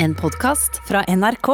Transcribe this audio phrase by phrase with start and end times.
[0.00, 1.48] En podkast fra NRK.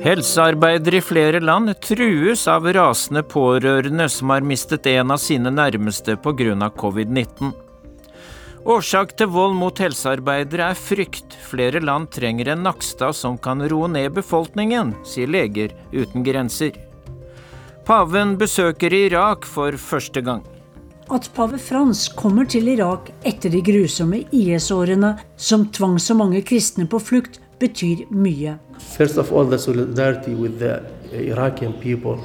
[0.00, 6.16] Helsearbeidere i flere land trues av rasende pårørende som har mistet en av sine nærmeste
[6.16, 6.72] pga.
[6.72, 7.67] covid-19.
[8.66, 11.36] Årsak til vold mot helsearbeidere er frykt.
[11.46, 16.74] Flere land trenger en Nakstad som kan roe ned befolkningen, sier Leger uten grenser.
[17.86, 20.42] Paven besøker Irak for første gang.
[21.08, 26.84] At pave Frans kommer til Irak etter de grusomme IS-årene som tvang så mange kristne
[26.84, 28.58] på flukt, betyr mye.
[28.78, 32.18] First of all, the solidarity with the Iraqi people.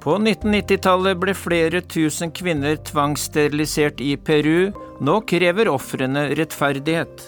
[0.00, 4.70] På 1990-tallet ble flere tusen kvinner tvangssterilisert i Peru.
[5.00, 7.26] Nå krever ofrene rettferdighet.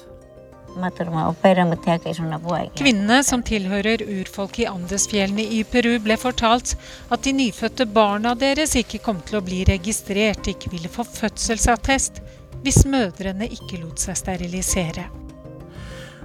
[2.78, 6.72] Kvinnene som tilhører urfolket i Andesfjellene i Peru, ble fortalt
[7.12, 12.22] at de nyfødte barna deres ikke kom til å bli registrert, ikke ville få fødselsattest,
[12.64, 15.10] hvis mødrene ikke lot seg sterilisere.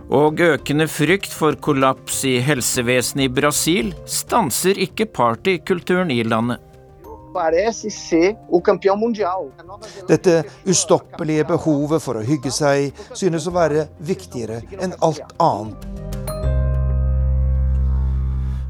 [0.07, 6.63] Og økende frykt for kollaps i helsevesenet i Brasil stanser ikke partykulturen i landet.
[10.07, 10.35] Dette
[10.65, 15.83] ustoppelige behovet for å hygge seg synes å være viktigere enn alt annet.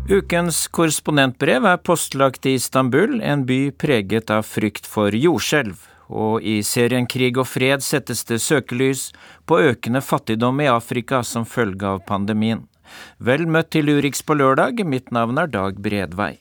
[0.07, 6.61] Ukens korrespondentbrev er postlagt i Istanbul, en by preget av frykt for jordskjelv og i
[6.63, 9.11] serien Krig og fred settes det søkelys
[9.45, 12.65] på økende fattigdom i Afrika som følge av pandemien.
[13.19, 16.37] Vel møtt til Urix på lørdag, mitt navn er Dag Bredvei.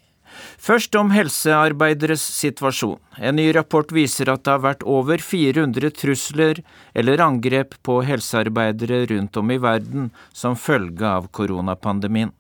[0.61, 2.99] Først om helsearbeideres situasjon.
[3.17, 6.61] En ny rapport viser at det har vært over 400 trusler
[6.95, 12.35] eller angrep på helsearbeidere rundt om i verden som følge av koronapandemien.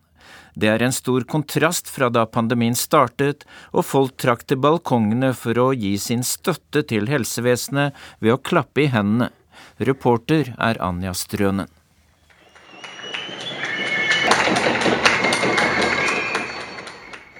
[0.57, 3.43] Det er en stor kontrast fra da pandemien startet
[3.77, 7.93] og folk trakk til balkongene for å gi sin støtte til helsevesenet
[8.25, 9.29] ved å klappe i hendene.
[9.77, 11.69] Reporter er Anja Strønen.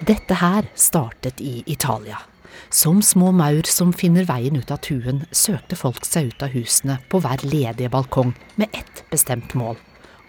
[0.07, 2.21] Dette her startet i Italia.
[2.69, 7.01] Som små maur som finner veien ut av tuen, søkte folk seg ut av husene
[7.09, 9.81] på hver ledige balkong med ett bestemt mål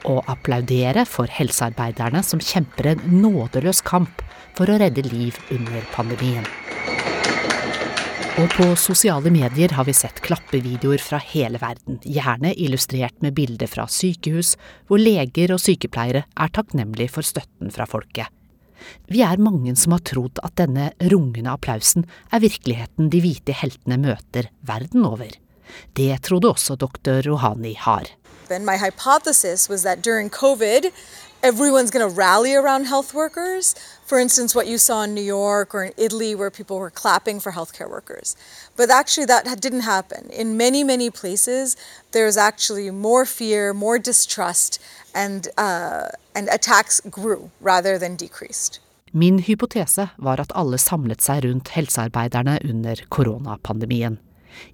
[0.07, 4.23] å applaudere for helsearbeiderne som kjemper en nådeløs kamp
[4.59, 6.47] for å redde liv under pandemien.
[8.39, 13.67] Og på sosiale medier har vi sett klappevideoer fra hele verden, gjerne illustrert med bilder
[13.67, 14.53] fra sykehus,
[14.87, 18.31] hvor leger og sykepleiere er takknemlige for støtten fra folket.
[19.11, 23.99] Vi er mange som har trodd at denne rungende applausen er virkeligheten de hvite heltene
[24.07, 25.35] møter verden over.
[25.99, 28.07] Det trodde også doktor Rohani har.
[28.49, 28.65] Happen.
[28.65, 30.93] My hypothesis was that during COVID,
[31.43, 33.75] everyone's going to rally around health workers.
[34.07, 37.41] For instance, what you saw in New York or in Italy, where people were clapping
[37.41, 38.37] for healthcare workers.
[38.77, 40.31] But actually, that didn't happen.
[40.31, 41.77] In many, many places,
[42.13, 44.81] there's actually more fear, more distrust,
[45.15, 48.81] and, uh, and attacks grew rather than decreased.
[49.13, 54.19] Min hypotese var at alle samlet seg rundt helsearbeiderne under koronapandemien.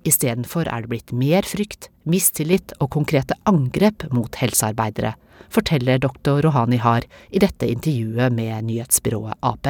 [0.04, 5.14] Istedenfor er det blitt mer frykt, mistillit og konkrete angrep mot helsearbeidere,
[5.52, 9.68] forteller doktor Rohani Har i dette intervjuet med nyhetsbyrået Ap.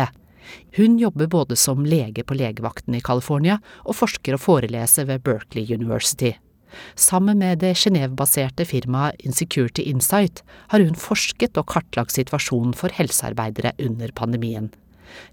[0.77, 5.71] Hun jobber både som lege på legevakten i California og forsker og foreleser ved Berkeley
[5.73, 6.35] University.
[6.99, 10.43] Sammen med det Genéve-baserte firmaet Insecurity Insight
[10.73, 14.73] har hun forsket og kartlagt situasjonen for helsearbeidere under pandemien.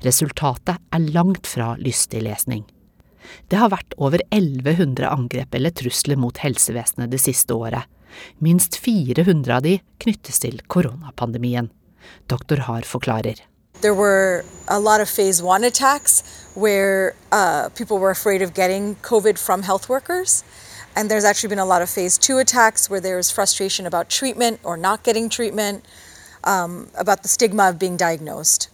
[0.05, 2.63] Resultatet er langt fra lystig lesning.
[3.47, 7.87] Det har vært over 1100 angrep eller trusler mot helsevesenet det siste året.
[8.39, 11.69] Minst 400 av de knyttes til koronapandemien.
[12.27, 13.39] Doktor Har forklarer.
[13.81, 16.23] There were a lot of phase one attacks
[16.53, 20.43] where uh, people were afraid of getting COVID from health workers.
[20.95, 24.09] And there's actually been a lot of phase two attacks where there was frustration about
[24.09, 25.85] treatment or not getting treatment,
[26.43, 28.69] um, about the stigma of being diagnosed.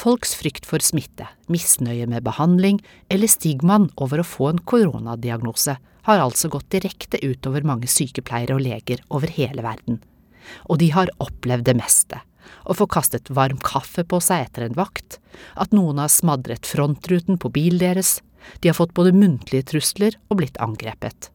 [0.00, 2.78] Folks frykt for smitte, misnøye med behandling
[3.12, 5.74] eller stigmaen over å få en koronadiagnose
[6.06, 10.00] har altså gått direkte utover mange sykepleiere og leger over hele verden.
[10.72, 12.22] Og de har opplevd det meste.
[12.64, 15.20] Å få kastet varm kaffe på seg etter en vakt,
[15.60, 18.22] at noen har smadret frontruten på bilen deres,
[18.64, 21.28] de har fått både muntlige trusler og blitt angrepet.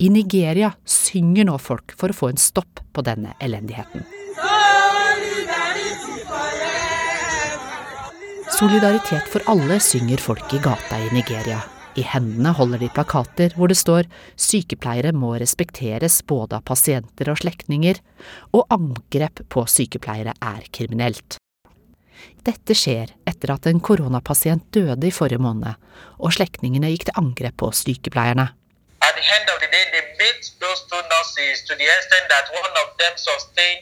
[0.00, 4.08] I Nigeria synger nå folk for å få en stopp på denne elendigheten.
[8.50, 11.58] Solidaritet for alle synger folk i gata i Nigeria.
[11.98, 14.06] I hendene holder de plakater hvor det står
[14.38, 17.98] sykepleiere må respekteres både av pasienter og slektninger,
[18.54, 21.40] og angrep på sykepleiere er kriminelt.
[22.46, 25.74] Dette skjer etter at en koronapasient døde i forrige måned,
[26.22, 28.52] og slektningene gikk til angrep på sykepleierne.
[33.46, 33.76] The day,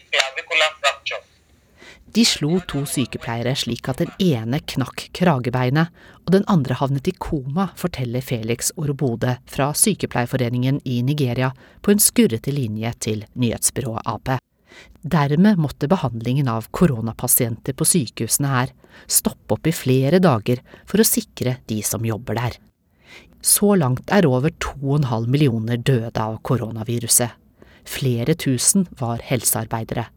[2.14, 5.90] De slo to sykepleiere slik at den ene knakk kragebeinet,
[6.22, 11.50] og den andre havnet i koma, forteller Felix Orobode fra Sykepleierforeningen i Nigeria
[11.82, 14.37] på en skurrete linje til nyhetsbyrået Ap.
[15.02, 18.75] Dermed måtte behandlingen av koronapasienter på sykehusene her
[19.10, 22.58] stoppe opp i flere dager for å sikre de som jobber der.
[23.43, 27.34] Så langt er over 2,5 millioner døde av koronaviruset.
[27.84, 30.12] Flere tusen var helsearbeidere.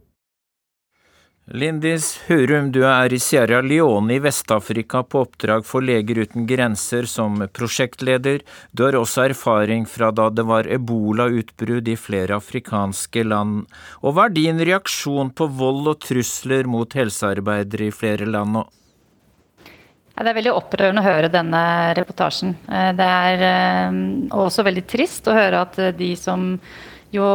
[1.48, 7.06] Lindis Hurum, du er i Sierra Leone i Vest-Afrika på oppdrag for Leger uten grenser
[7.08, 8.42] som prosjektleder.
[8.76, 13.64] Du har også erfaring fra da det var ebolautbrudd i flere afrikanske land.
[14.04, 18.66] Og hva er din reaksjon på vold og trusler mot helsearbeidere i flere land nå?
[20.18, 21.64] det er veldig opprørende å høre denne
[21.96, 22.56] reportasjen.
[22.68, 23.98] Eh, det er eh,
[24.36, 26.58] også veldig trist å høre at de som
[27.16, 27.28] jo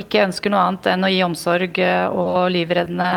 [0.00, 3.08] ikke ønsker noe annet enn å gi omsorg eh, og livreddende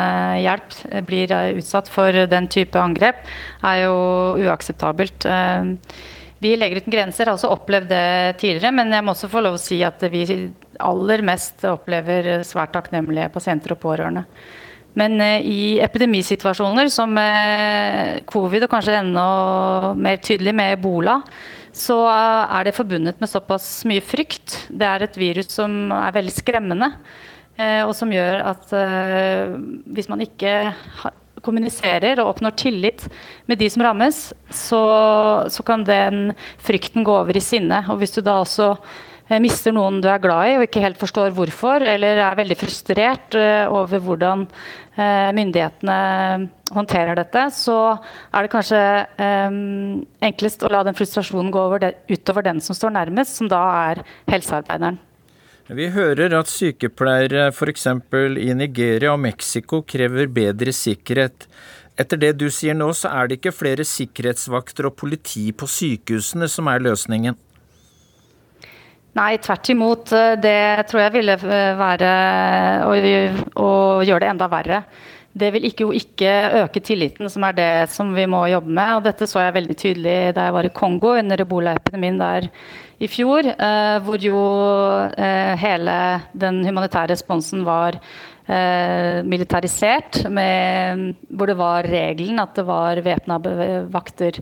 [0.43, 3.23] hjelp, eh, blir eh, utsatt for den type angrep,
[3.63, 3.95] er jo
[4.43, 5.27] uakseptabelt.
[6.43, 9.55] Vi Leger uten grenser har også opplevd det tidligere, men jeg må også få lov
[9.55, 10.25] å si at vi
[10.83, 14.25] aller mest opplever svært takknemlige pasienter og pårørende.
[14.99, 17.15] Men i epidemisituasjoner som
[18.29, 19.23] covid, og kanskje enda
[19.97, 21.15] mer tydelig med ebola,
[21.73, 24.55] så er det forbundet med såpass mye frykt.
[24.69, 26.91] Det er et virus som er veldig skremmende,
[27.57, 29.55] eh, og som gjør at eh,
[29.95, 30.53] hvis man ikke
[31.43, 33.07] kommuniserer og oppnår tillit
[33.51, 34.19] med de som rammes,
[34.53, 34.83] så,
[35.51, 36.31] så kan den
[36.63, 37.83] frykten gå over i sinne.
[37.91, 38.75] Og hvis du da også
[39.43, 43.37] mister noen du er glad i og ikke helt forstår hvorfor, eller er veldig frustrert
[43.39, 44.45] eh, over hvordan
[44.97, 45.97] eh, myndighetene
[46.73, 47.77] håndterer dette, så
[48.33, 48.81] er det kanskje
[50.25, 51.65] enklest å la den frustrasjonen gå
[52.09, 53.61] utover den som står nærmest, som da
[53.91, 54.97] er helsearbeideren.
[55.73, 57.87] Vi hører at sykepleiere f.eks.
[57.87, 61.47] i Nigeria og Mexico krever bedre sikkerhet.
[61.95, 66.49] Etter det du sier nå, så er det ikke flere sikkerhetsvakter og politi på sykehusene
[66.51, 67.37] som er løsningen?
[69.13, 70.13] Nei, tvert imot.
[70.15, 72.13] Eh, det tror jeg ville eh, være
[72.87, 72.93] å,
[73.63, 73.71] å
[74.05, 74.83] gjøre det enda verre.
[75.33, 78.97] Det vil ikke, jo ikke øke tilliten, som er det som vi må jobbe med.
[78.99, 82.51] og Dette så jeg veldig tydelig da jeg var i Kongo under ebolaepidemien der
[83.01, 83.49] i fjor.
[83.49, 84.43] Eh, hvor jo
[85.17, 85.95] eh, hele
[86.37, 90.21] den humanitære responsen var eh, militarisert.
[90.29, 93.41] Med, hvor det var regelen at det var væpna
[93.93, 94.37] vakter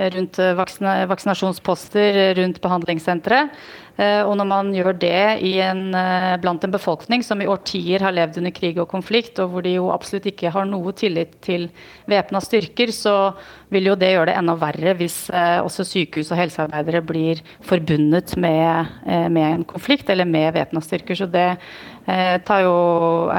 [0.00, 3.52] rundt vaksinasjonsposter rundt behandlingssenteret.
[4.00, 5.12] Eh, og når man gjør det
[5.60, 9.50] en, eh, blant en befolkning som i årtier har levd under krig og konflikt, og
[9.52, 11.68] hvor de jo absolutt ikke har noe tillit til
[12.08, 13.34] væpna styrker, så
[13.68, 18.36] vil jo det gjøre det enda verre hvis eh, også sykehus og helsearbeidere blir forbundet
[18.40, 21.18] med, med en konflikt eller med væpna styrker.
[21.18, 21.58] Så det
[22.06, 23.30] tar jo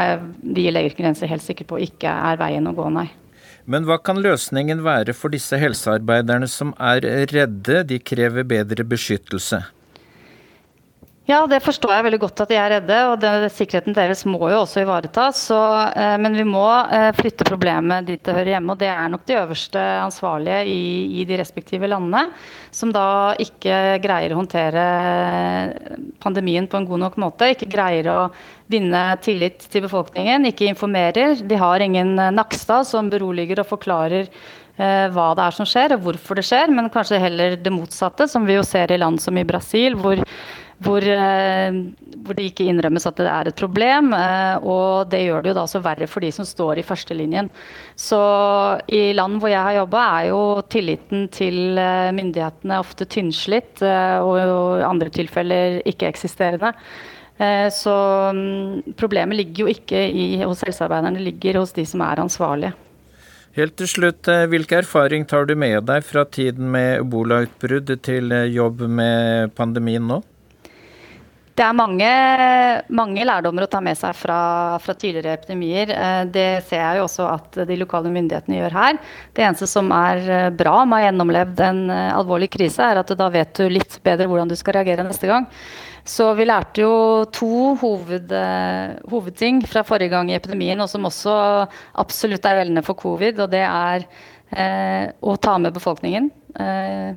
[0.53, 3.09] vi i Leger uten grenser helt sikre på ikke er veien å gå, nei.
[3.65, 7.03] Men hva kan løsningen være for disse helsearbeiderne som er
[7.33, 9.63] redde, de krever bedre beskyttelse?
[11.29, 14.39] Ja, det forstår jeg veldig godt at de er redde, og det, sikkerheten deres må
[14.49, 15.43] jo også ivaretas.
[15.53, 19.27] Eh, men vi må eh, flytte problemet dit det hører hjemme, og det er nok
[19.29, 20.79] de øverste ansvarlige i,
[21.21, 22.25] i, de respektive landene.
[22.73, 24.85] Som da ikke greier å håndtere
[26.23, 27.51] pandemien på en god nok måte.
[27.53, 28.17] Ikke greier å
[28.71, 31.37] vinne tillit til befolkningen, ikke informerer.
[31.45, 36.09] De har ingen Nakstad som beroliger og forklarer eh, hva det er som skjer, og
[36.09, 39.37] hvorfor det skjer, men kanskje heller det motsatte, som vi jo ser i land som
[39.37, 40.25] i Brasil, hvor
[40.81, 41.75] hvor, eh,
[42.23, 44.11] hvor, det ikke innrømmes at det er et problem.
[44.17, 47.51] Eh, og det gjør det jo da også verre for de som står i førstelinjen.
[47.99, 48.21] Så
[48.89, 50.41] i land hvor jeg har jobba, er jo
[50.73, 56.73] tilliten til eh, myndighetene ofte tynnslitt, og i andre tilfeller ikke-eksisterende.
[57.73, 57.93] Så
[58.37, 62.75] mm, problemet ligger jo ikke i, hos helsearbeiderne, det ligger hos de som er ansvarlige.
[63.57, 68.85] Helt til slutt, hvilke erfaring tar du med deg fra tiden med ebolautbrudd til jobb
[68.85, 70.21] med pandemien nå?
[71.61, 72.11] Det er mange,
[72.89, 74.37] mange, lærdommer å ta med seg fra,
[74.81, 75.91] fra, tidligere epidemier.
[75.93, 78.97] Eh, det ser jeg jo også at de lokale myndighetene gjør her.
[79.37, 83.03] Det eneste som er eh, bra med å ha gjennomlevd en eh, alvorlig krise, er
[83.03, 85.45] at da vet du litt bedre hvordan du skal reagere neste gang.
[86.01, 86.93] Så vi lærte jo
[87.29, 88.33] to hoved,
[89.13, 91.35] hovedting fra forrige gang i epidemien, og som også
[92.01, 94.07] absolutt er gjeldende for covid, og det er
[94.49, 96.33] eh, å ta med befolkningen.
[96.57, 97.11] Eh,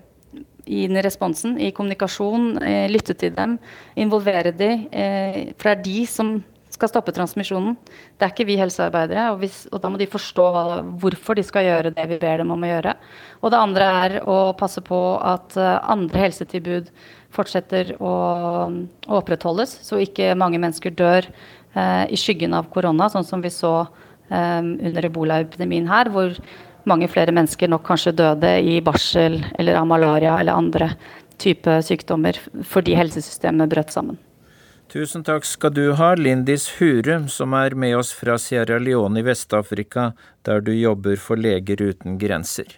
[0.67, 3.59] i den responsen, i kommunikasjon, eh, lytte til dem,
[3.97, 6.35] involvere de, eh, for det er de som
[6.75, 7.77] skal stoppe transmisjonen.
[8.19, 10.65] Det er ikke vi helsearbeidere, og, hvis, og da må de forstå hva,
[11.01, 12.97] hvorfor de skal gjøre det vi ber dem om å gjøre.
[13.43, 16.91] Og det andre er å passe på at uh, andre helsetilbud
[17.35, 18.15] fortsetter å,
[19.07, 21.27] å, opprettholdes, så ikke mange mennesker dør
[21.75, 26.33] eh, i skyggen av korona, sånn som vi så under under ebolaepidemien her, hvor
[26.91, 30.93] mange flere mennesker nok kanskje døde i barsel eller av malaria eller andre
[31.41, 32.39] type sykdommer
[32.69, 34.19] fordi helsesystemet brøt sammen.
[34.93, 39.27] Tusen takk skal du ha, Lindis Hurum, som er med oss fra Sierra Leone i
[39.27, 40.13] Vest-Afrika,
[40.47, 42.69] der du jobber for Leger uten grenser.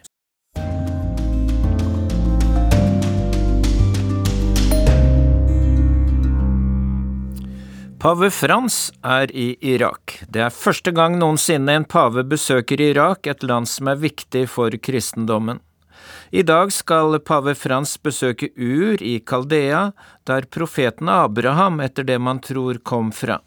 [7.98, 10.18] Pave Frans er i Irak.
[10.28, 14.76] Det er første gang noensinne en pave besøker Irak, et land som er viktig for
[14.76, 15.62] kristendommen.
[16.28, 19.94] I dag skal pave Frans besøke Ur i Kaldea,
[20.28, 23.40] der profeten Abraham etter det man tror kom fra.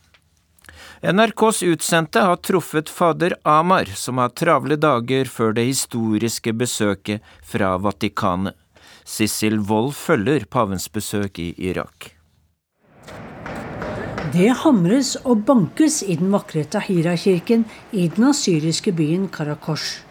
[1.06, 7.76] NRKs utsendte har truffet fader Amar, som har travle dager før det historiske besøket fra
[7.78, 8.58] Vatikanet.
[9.06, 12.16] Sissel Wold følger pavens besøk i Irak.
[14.30, 17.64] Det hamres og bankes i den vakre Tahira-kirken
[17.98, 20.04] i den asyriske byen Karakosh.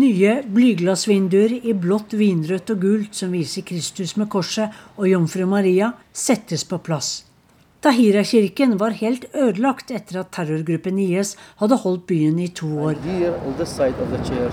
[0.00, 5.92] Nye blyglassvinduer i blått, vinrødt og gult som viser Kristus med korset og Jomfru Maria,
[6.08, 7.12] settes på plass.
[7.84, 12.96] Tahira-kirken var helt ødelagt etter at terrorgruppen IS hadde holdt byen i to år.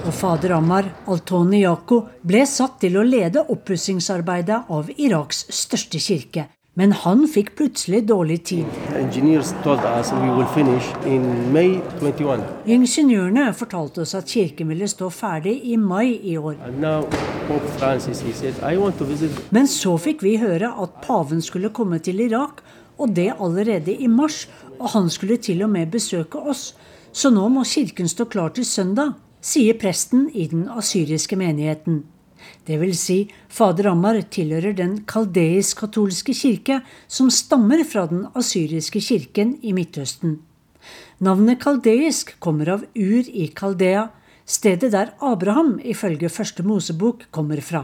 [0.03, 6.51] Og fader Ammar Altoni Yako ble satt til å lede oppussingsarbeidet av Iraks største kirke.
[6.79, 8.65] Men han fikk plutselig dårlig tid.
[12.65, 16.55] Ingeniørene fortalte oss at kirken ville stå ferdig i mai i år.
[19.51, 22.63] Men så fikk vi høre at paven skulle komme til Irak,
[22.95, 24.45] og det allerede i mars.
[24.79, 26.71] Og han skulle til og med besøke oss.
[27.11, 32.05] Så nå må kirken stå klar til søndag, sier presten i den asyriske menigheten.
[32.67, 32.99] Dvs.
[32.99, 33.17] Si,
[33.49, 40.39] fader Ammar tilhører den kaldeisk-katolske kirke, som stammer fra den asyriske kirken i Midtøsten.
[41.21, 44.07] Navnet kaldeisk kommer av Ur i Kaldea,
[44.45, 47.83] stedet der Abraham ifølge første Mosebok kommer fra.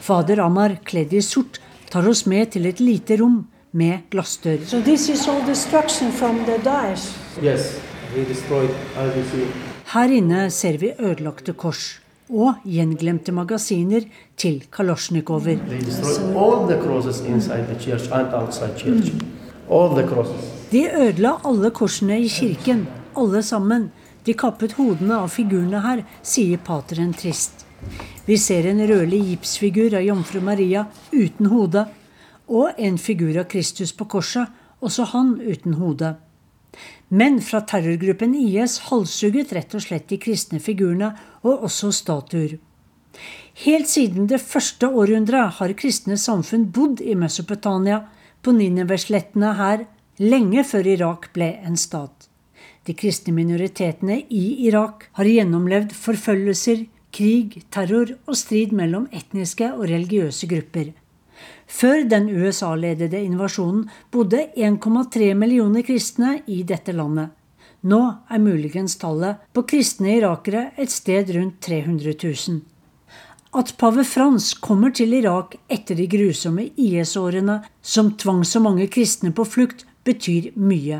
[0.00, 1.60] Fader Ammar, kledd i sort,
[1.90, 4.66] tar oss med til et lite rom med glassdør.
[4.66, 7.14] So this is all destruction from the Daesh.
[7.42, 7.78] Yes,
[8.14, 9.73] he destroyed IBC.
[9.94, 14.02] Her inne ser vi ødelagte kors og gjenglemte magasiner
[14.34, 15.60] til kalosjnikover.
[20.72, 22.82] De ødela alle korsene i kirken,
[23.16, 23.86] alle sammen.
[24.26, 27.62] De kappet hodene av figurene her, sier pateren trist.
[28.26, 31.86] Vi ser en rødlig gipsfigur av jomfru Maria uten hode,
[32.50, 34.50] og en figur av Kristus på korset,
[34.82, 36.16] også han uten hode.
[37.08, 41.12] Men fra terrorgruppen IS halshugget rett og slett de kristne figurene,
[41.44, 42.56] og også statuer.
[43.62, 48.02] Helt siden det første århundret har kristne samfunn bodd i Mesopotamia,
[48.42, 49.86] på Nineveslettene her,
[50.20, 52.28] lenge før Irak ble en stat.
[52.84, 59.86] De kristne minoritetene i Irak har gjennomlevd forfølgelser, krig, terror og strid mellom etniske og
[59.88, 60.90] religiøse grupper.
[61.66, 67.32] Før den USA-ledede invasjonen bodde 1,3 millioner kristne i dette landet.
[67.84, 68.00] Nå
[68.32, 72.62] er muligens tallet på kristne irakere et sted rundt 300 000.
[73.54, 79.30] At pave Frans kommer til Irak etter de grusomme IS-årene som tvang så mange kristne
[79.36, 80.98] på flukt, betyr mye.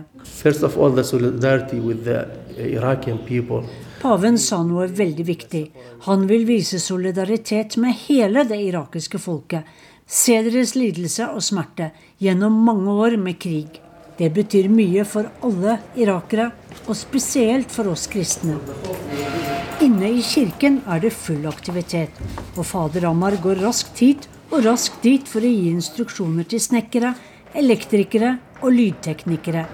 [4.04, 5.64] Paven sa noe veldig viktig.
[6.06, 9.74] Han vil vise solidaritet med hele det irakiske folket
[10.06, 13.80] Se deres lidelse og smerte gjennom mange år med krig.
[14.18, 16.50] Det betyr mye for alle irakere,
[16.84, 18.58] og spesielt for oss kristne.
[19.82, 22.12] Inne i kirken er det full aktivitet,
[22.54, 27.14] og fader Ammar går raskt hit og raskt dit for å gi instruksjoner til snekkere,
[27.56, 29.64] elektrikere og lydteknikere.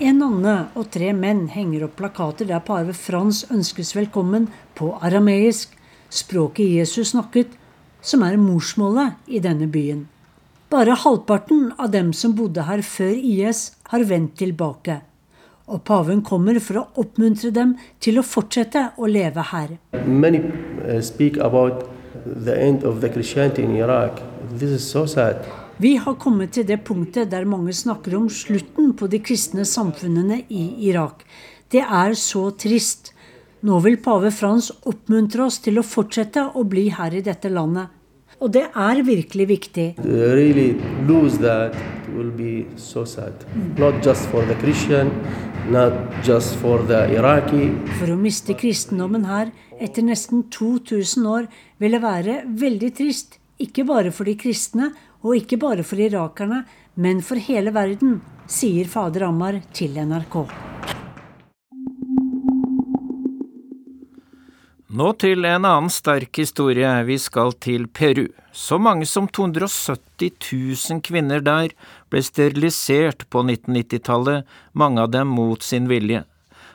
[0.00, 4.48] En nonne og tre menn henger opp plakater der pave Frans ønskes velkommen
[4.78, 5.76] på arameisk,
[6.08, 7.59] språket Jesus snakket,
[8.02, 10.06] som er morsmålet i denne byen.
[10.70, 15.00] Bare halvparten av dem som bodde her før IS, har vendt tilbake.
[15.70, 19.76] Og paven kommer for å oppmuntre dem til å fortsette å leve her.
[20.06, 20.42] Many
[21.02, 21.86] speak about
[22.24, 24.22] the end of the Christianity in Iraq.
[24.58, 25.42] This is so sad.
[25.80, 30.42] Vi har kommet til det punktet der mange snakker om slutten på de kristne samfunnene
[30.52, 31.22] i Irak.
[31.72, 33.14] Det er så trist.
[33.60, 37.90] Nå vil pave Frans oppmuntre oss til å fortsette å bli her i dette landet.
[38.40, 39.84] Og det er virkelig viktig.
[40.00, 40.70] Really
[41.04, 41.76] lose that
[42.14, 43.44] will be so sad.
[43.76, 45.12] Not just for Christian,
[45.68, 45.92] not
[46.24, 47.68] just for the Iraqi.
[47.98, 51.50] For å miste kristendommen her etter nesten 2000 år
[51.84, 53.36] ville være veldig trist.
[53.60, 54.88] Ikke bare for de kristne,
[55.20, 56.64] og ikke bare for irakerne,
[56.96, 60.46] men for hele verden, sier fader Ammar til NRK.
[64.90, 66.88] Nå til en annen sterk historie.
[67.06, 68.24] Vi skal til Peru.
[68.50, 70.32] Så mange som 270
[70.90, 71.70] 000 kvinner der
[72.10, 76.24] ble sterilisert på 1990-tallet, mange av dem mot sin vilje.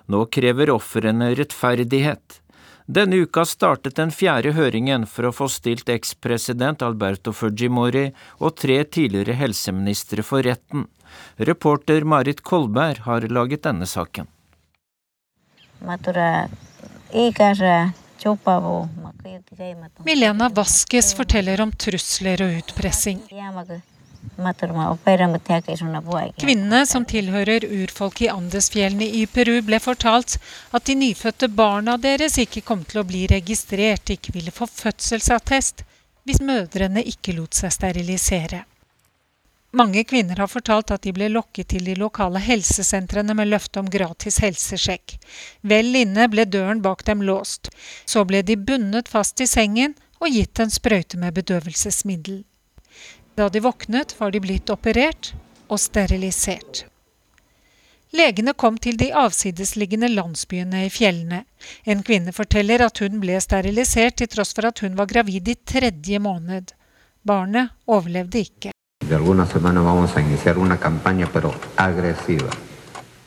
[0.07, 2.39] Nå krever ofrene rettferdighet.
[2.88, 8.05] Denne uka startet den fjerde høringen for å få stilt ekspresident Alberto Fujimori
[8.39, 10.88] og tre tidligere helseministre for retten.
[11.36, 14.31] Reporter Marit Kolberg har laget denne saken.
[15.84, 16.48] Matura,
[20.03, 23.22] Milena Vaskes forteller om trusler og utpressing.
[26.41, 30.38] Kvinnene som tilhører urfolk i Andesfjellene i Peru, ble fortalt
[30.74, 35.86] at de nyfødte barna deres ikke kom til å bli registrert, ikke ville få fødselsattest,
[36.25, 38.65] hvis mødrene ikke lot seg sterilisere.
[39.75, 43.89] Mange kvinner har fortalt at de ble lokket til de lokale helsesentrene med løfte om
[43.91, 45.17] gratis helsesjekk.
[45.67, 47.67] Vel inne ble døren bak dem låst.
[48.08, 52.46] Så ble de bundet fast i sengen og gitt en sprøyte med bedøvelsesmiddel.
[53.36, 55.34] Da de våknet, var de blitt operert
[55.67, 56.86] og sterilisert.
[58.15, 61.41] Legene kom til de avsidesliggende landsbyene i fjellene.
[61.84, 65.58] En kvinne forteller at hun ble sterilisert til tross for at hun var gravid i
[65.67, 66.72] tredje måned.
[67.27, 68.75] Barnet overlevde ikke.
[69.09, 72.50] De algunas semanas vamos a iniciar una campaña, pero agresiva.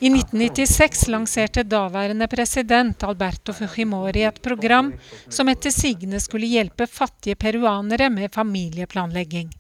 [0.00, 4.92] I 1996 lanserte daværende president Alberto Fujimori et program
[5.28, 9.50] som etter sigende skulle hjelpe fattige peruanere med familieplanlegging.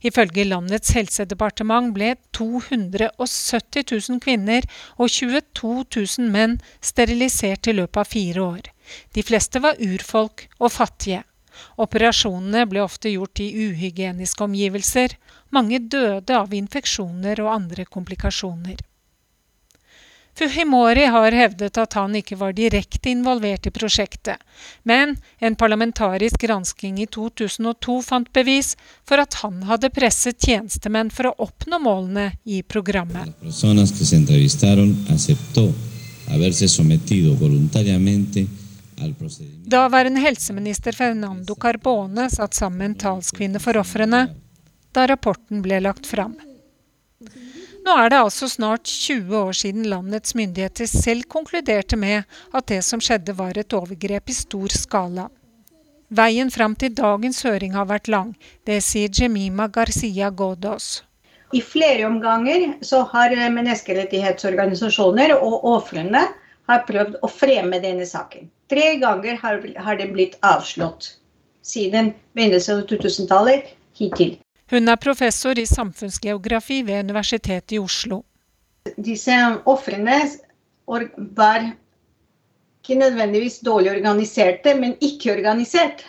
[0.00, 4.64] Ifølge landets helsedepartement ble 270 000 kvinner
[4.96, 8.72] og 22 000 menn sterilisert i løpet av fire år.
[9.16, 11.24] De fleste var urfolk og fattige.
[11.80, 15.14] Operasjonene ble ofte gjort i uhygieniske omgivelser.
[15.54, 18.82] Mange døde av infeksjoner og andre komplikasjoner.
[20.34, 24.40] Fuhimori har hevdet at han ikke var direkte involvert i prosjektet,
[24.82, 28.72] men en parlamentarisk gransking i 2002 fant bevis
[29.06, 33.30] for at han hadde presset tjenestemenn for å oppnå målene i programmet.
[39.74, 44.26] Daværende helseminister Fernando Carbone satt sammen med en talskvinne for ofrene
[44.94, 46.36] da rapporten ble lagt fram.
[47.84, 52.22] Nå er det altså snart 20 år siden landets myndigheter selv konkluderte med
[52.56, 55.26] at det som skjedde var et overgrep i stor skala.
[56.14, 58.30] Veien fram til dagens høring har vært lang.
[58.64, 61.02] Det sier Jemima Garcia Godos.
[61.52, 66.24] I flere omganger så har menneskerettighetsorganisasjoner og ofrene
[66.88, 68.48] prøvd å fremme denne saken.
[68.72, 71.12] Tre ganger har, har den blitt avslått
[71.64, 74.38] siden begynnelsen av 2000-tallet hittil.
[74.74, 78.24] Hun er professor i samfunnsgeografi ved Universitetet i Oslo.
[78.98, 79.36] Disse
[79.70, 80.16] ofrene
[81.36, 81.68] var
[82.82, 86.02] ikke nødvendigvis dårlig organiserte, men ikke organisert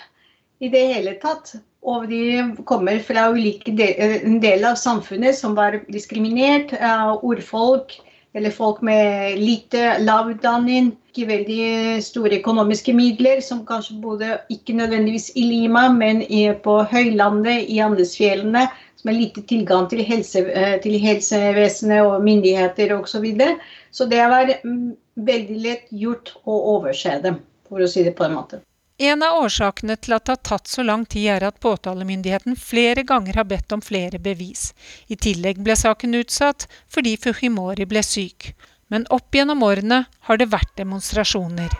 [0.57, 1.53] i det hele tatt.
[1.85, 6.73] Og de kommer fra ulike deler del av samfunnet som var diskriminert.
[6.81, 7.93] av urfolk,
[8.35, 11.67] eller folk med lite lav utdanning, ikke veldig
[12.03, 16.19] store økonomiske midler, som kanskje bodde ikke nødvendigvis i Lima, men
[16.63, 18.65] på høylandet i Andesfjellene,
[18.99, 23.07] som har lite tilgang til, helse, eh, til helsevesenet og myndigheter osv.
[23.15, 23.57] Så, videre.
[23.91, 28.27] så det var mm, veldig lett gjort å overse dem, for å si det på
[28.27, 28.59] en måte.
[28.97, 33.03] En av årsakene til at det har tatt så lang tid, er at påtalemyndigheten flere
[33.03, 34.69] ganger har bedt om flere bevis.
[35.11, 38.53] I tillegg ble saken utsatt fordi Fujimori ble syk.
[38.87, 41.75] Men opp gjennom årene har det vært demonstrasjoner.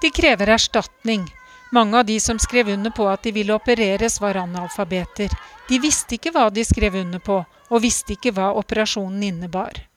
[0.00, 1.28] De krever erstatning.
[1.76, 5.28] Mange av de som skrev under på at de ville opereres, var analfabeter.
[5.68, 9.89] De visste ikke hva de skrev under på, og visste ikke hva operasjonen innebar.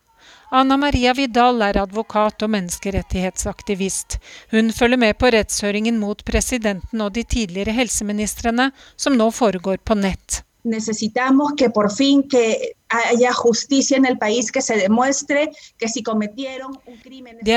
[0.53, 4.19] Anna Maria Vidal er advokat og menneskerettighetsaktivist.
[4.51, 9.97] Hun følger med på rettshøringen mot presidenten og de tidligere helseministrene, som nå foregår på
[9.97, 10.43] nett.
[10.63, 10.77] Det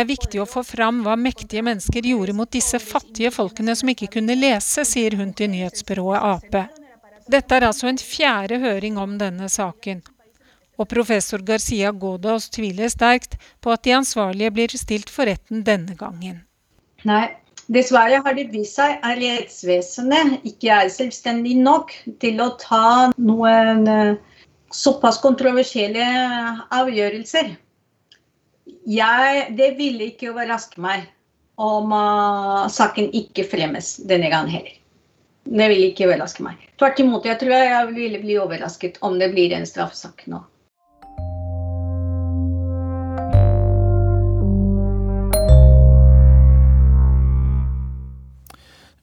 [0.01, 4.09] er viktig å få fram hva mektige mennesker gjorde mot disse fattige folkene som ikke
[4.17, 6.81] kunne lese, sier hun til nyhetsbyrået Ap.
[7.29, 10.01] Dette er altså en fjerde høring om denne saken.
[10.77, 15.97] Og professor Garcia Godos tviler sterkt på at de ansvarlige blir stilt for retten denne
[15.97, 16.43] gangen.
[17.09, 17.25] Nei,
[17.73, 23.87] dessverre har det vist seg at rettsvesenet ikke er selvstendig nok til å ta noen
[23.89, 24.17] eh,
[24.75, 26.07] såpass kontroversielle
[26.75, 27.55] avgjørelser.
[28.87, 31.07] Jeg, det ville ikke overraske meg
[31.57, 34.75] om uh, saken ikke fremmes denne gangen heller.
[35.47, 36.61] Det ville ikke overraske meg.
[36.79, 40.43] Tvert imot, jeg tror jeg ville bli overrasket om det blir en straffesak nå.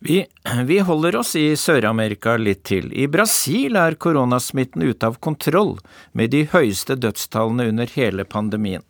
[0.05, 0.25] Vi,
[0.65, 2.89] vi, holder oss i Sør-Amerika litt til.
[2.91, 5.77] I Brasil er koronasmitten ute av kontroll,
[6.11, 8.83] med de høyeste dødstallene under hele pandemien.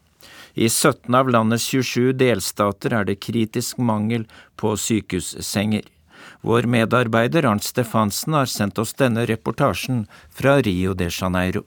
[0.57, 4.25] I 17 av landets 27 delstater er det kritisk mangel
[4.57, 5.85] på sykehussenger.
[6.41, 11.61] Vår medarbeider Arnt Stefansen har sendt oss denne reportasjen fra Rio de Janeiro.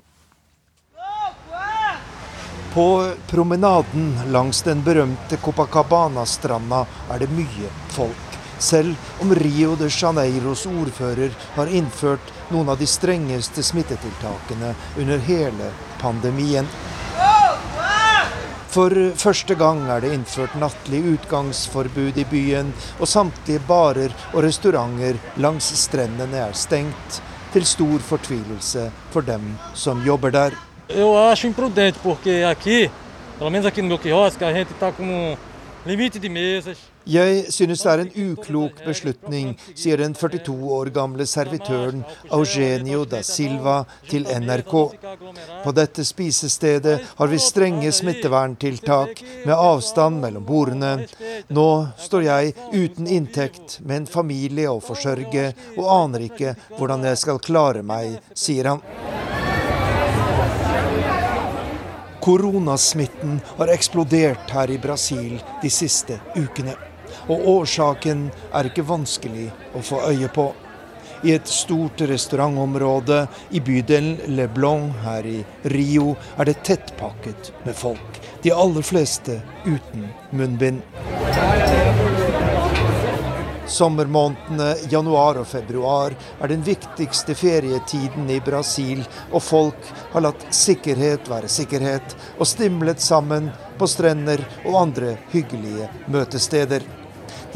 [2.74, 2.90] På
[3.30, 6.82] promenaden langs den berømte Copacabana-stranda
[7.14, 8.25] er det mye folk
[8.58, 15.70] selv om Rio de Janeiros ordfører har innført noen av de strengeste smittetiltakene under hele
[16.00, 16.68] pandemien.
[18.76, 25.16] For første gang er det innført nattlig utgangsforbud i byen, og samtlige barer og restauranter
[25.40, 27.22] langs strendene er stengt,
[27.54, 30.58] til stor fortvilelse for dem som jobber der.
[30.88, 32.90] Jeg acho imprudente, porque aqui,
[33.38, 35.36] pelo menos aqui no meu quiosque, a gente está com um
[35.86, 36.76] limite de mesas.
[37.06, 42.00] Jeg synes det er en uklok beslutning, sier den 42 år gamle servitøren
[42.34, 43.76] Eugenio da Silva
[44.10, 44.74] til NRK.
[45.62, 51.06] På dette spisestedet har vi strenge smitteverntiltak med avstand mellom bordene.
[51.54, 51.68] Nå
[52.08, 57.38] står jeg uten inntekt med en familie å forsørge, og aner ikke hvordan jeg skal
[57.38, 58.82] klare meg, sier han.
[62.26, 66.74] Koronasmitten har eksplodert her i Brasil de siste ukene.
[67.26, 70.50] Og årsaken er ikke vanskelig å få øye på.
[71.24, 73.22] I et stort restaurantområde
[73.56, 75.38] i bydelen Leblon her i
[75.72, 78.20] Rio er det tettpakket med folk.
[78.44, 80.84] De aller fleste uten munnbind.
[83.66, 91.26] Sommermånedene januar og februar er den viktigste ferietiden i Brasil, og folk har latt sikkerhet
[91.32, 96.86] være sikkerhet og stimlet sammen på strender og andre hyggelige møtesteder.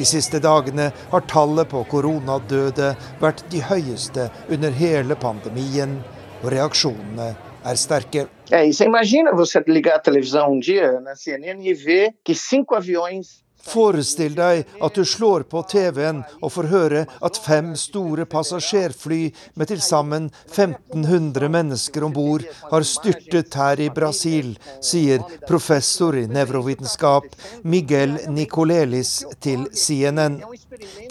[0.00, 5.98] De siste dagene har tallet på koronadøde vært de høyeste under hele pandemien,
[6.40, 7.26] og reaksjonene
[7.68, 8.22] er sterke.
[8.48, 13.44] É, imagina você ligar a televisão um dia na CNN e ver que cinco aviões
[13.66, 19.20] Forestill deg at du slår på TV-en og får høre at fem store passasjerfly
[19.60, 26.26] med til sammen 1500 mennesker om bord har styrtet her i Brasil, sier professor i
[26.30, 27.28] nevrovitenskap
[27.62, 30.40] Miguel Nicolelis til CNN.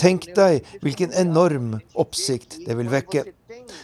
[0.01, 3.27] Tenk deg hvilken enorm oppsikt det vil vekke.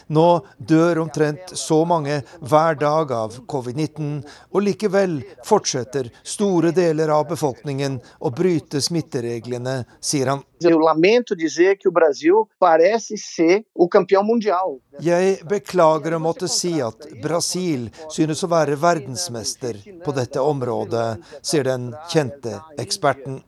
[0.08, 0.26] Nå
[0.58, 4.20] dør omtrent så mange hver dag av covid-19,
[4.52, 10.44] og likevel fortsetter store deler av befolkningen å bryte smittereglene, sier han.
[10.60, 14.78] Eu lamento dizer que o Brasil parece ser o campeão mundial.
[15.00, 21.66] Jeg beklager å måtte si at Brasil synes å være verdensmester på dette området, sier
[21.68, 23.42] den kjente eksperten.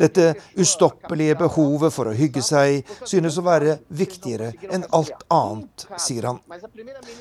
[0.00, 6.28] Dette ustoppelige behovet for å hygge seg synes å være viktigere enn alt annet, sier
[6.28, 6.42] han.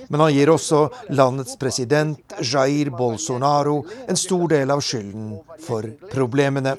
[0.10, 0.84] Men han gir også
[1.16, 6.76] landets president Jair Bolsonaro en stor del av skylden for problemene.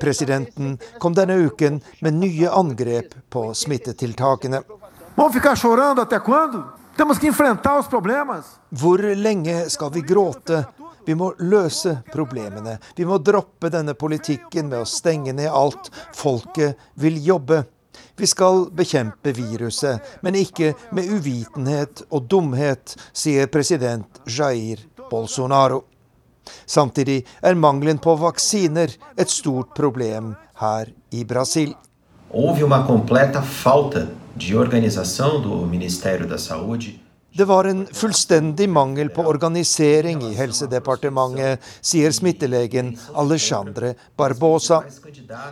[0.00, 4.62] Presidenten kom denne uken med nye angrep på smittetiltakene.
[8.70, 10.64] Hvor lenge skal vi gråte?
[11.06, 12.78] Vi må løse problemene.
[12.96, 15.90] Vi må droppe denne politikken med å stenge ned alt.
[16.14, 17.62] Folket vil jobbe.
[18.16, 25.84] Vi skal bekjempe viruset, men ikke med uvitenhet og dumhet, sier president Jair Bolsonaro.
[26.66, 31.74] Samtidig er mangelen på vaksiner et stort problem her i Brasil.
[32.30, 37.05] Houve uma completa falta de organização do Ministério da Saúde
[37.36, 44.82] det var en fullstendig mangel på organisering i Helsedepartementet, sier smittelegen Alexandre Barbosa.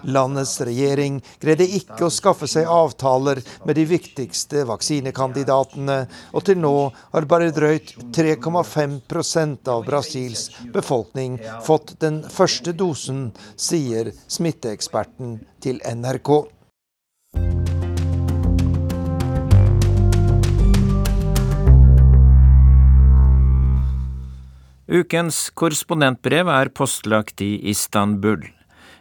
[0.03, 5.99] Landets regjering greide ikke å skaffe seg avtaler med de viktigste vaksinekandidatene,
[6.33, 6.75] og til nå
[7.13, 16.37] har bare drøyt 3,5% av Brasils befolkning fått den første dosen, sier smitteeksperten til NRK.
[24.95, 28.45] Ukens korrespondentbrev er postlagt i Istanbul.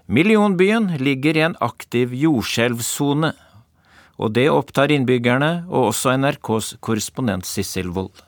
[0.09, 3.29] Millionbyen ligger i en aktiv jordskjelvsone,
[4.17, 8.23] og det opptar innbyggerne og også NRKs korrespondent Sissel Wold.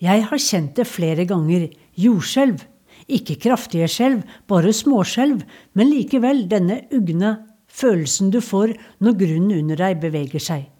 [0.00, 1.68] Jeg har kjent det flere ganger,
[2.00, 2.64] jordskjelv.
[3.12, 5.44] Ikke kraftige skjelv, bare småskjelv,
[5.76, 7.34] men likevel denne ugne
[7.68, 10.70] følelsen du får når grunnen under deg beveger seg.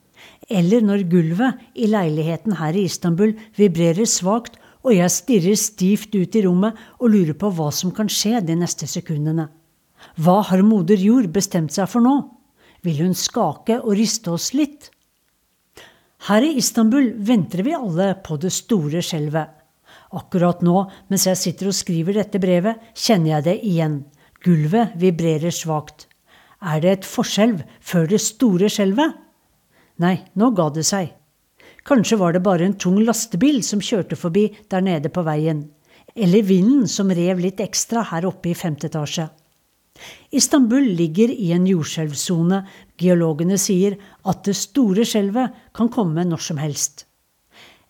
[0.49, 6.37] Eller når gulvet i leiligheten her i Istanbul vibrerer svakt, og jeg stirrer stivt ut
[6.37, 9.49] i rommet og lurer på hva som kan skje de neste sekundene.
[10.19, 12.17] Hva har moder jord bestemt seg for nå?
[12.83, 14.91] Vil hun skake og riste oss litt?
[16.27, 19.59] Her i Istanbul venter vi alle på det store skjelvet.
[20.13, 23.97] Akkurat nå, mens jeg sitter og skriver dette brevet, kjenner jeg det igjen.
[24.43, 26.07] Gulvet vibrerer svakt.
[26.63, 29.19] Er det et forskjelv før det store skjelvet?
[30.03, 31.11] Nei, nå ga det seg.
[31.89, 35.65] Kanskje var det bare en tung lastebil som kjørte forbi der nede på veien.
[36.15, 39.29] Eller vinden som rev litt ekstra her oppe i femte etasje.
[40.33, 42.63] Istanbul ligger i en jordskjelvsone.
[42.99, 47.07] Geologene sier at det store skjelvet kan komme når som helst.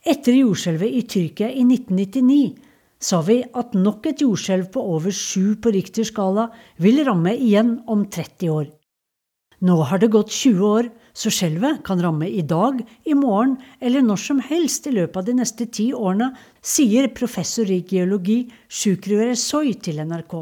[0.03, 5.55] Etter jordskjelvet i Tyrkia i 1999 sa vi at nok et jordskjelv på over sju
[5.63, 6.49] på Richters skala
[6.83, 8.67] vil ramme igjen om 30 år.
[9.63, 14.01] Nå har det gått 20 år, så skjelvet kan ramme i dag, i morgen eller
[14.01, 19.19] når som helst i løpet av de neste ti årene, sier professor i geologi Shukru
[19.21, 20.35] Eresoy til NRK.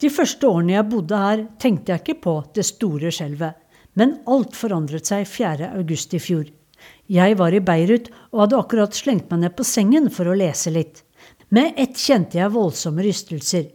[0.00, 3.58] De første årene jeg bodde her, tenkte jeg ikke på det store skjelvet,
[4.00, 5.74] men alt forandret seg 4.
[5.76, 6.48] august i fjor.
[7.10, 10.72] Jeg var i Beirut og hadde akkurat slengt meg ned på sengen for å lese
[10.72, 11.02] litt.
[11.50, 13.68] Med ett kjente jeg voldsomme rystelser.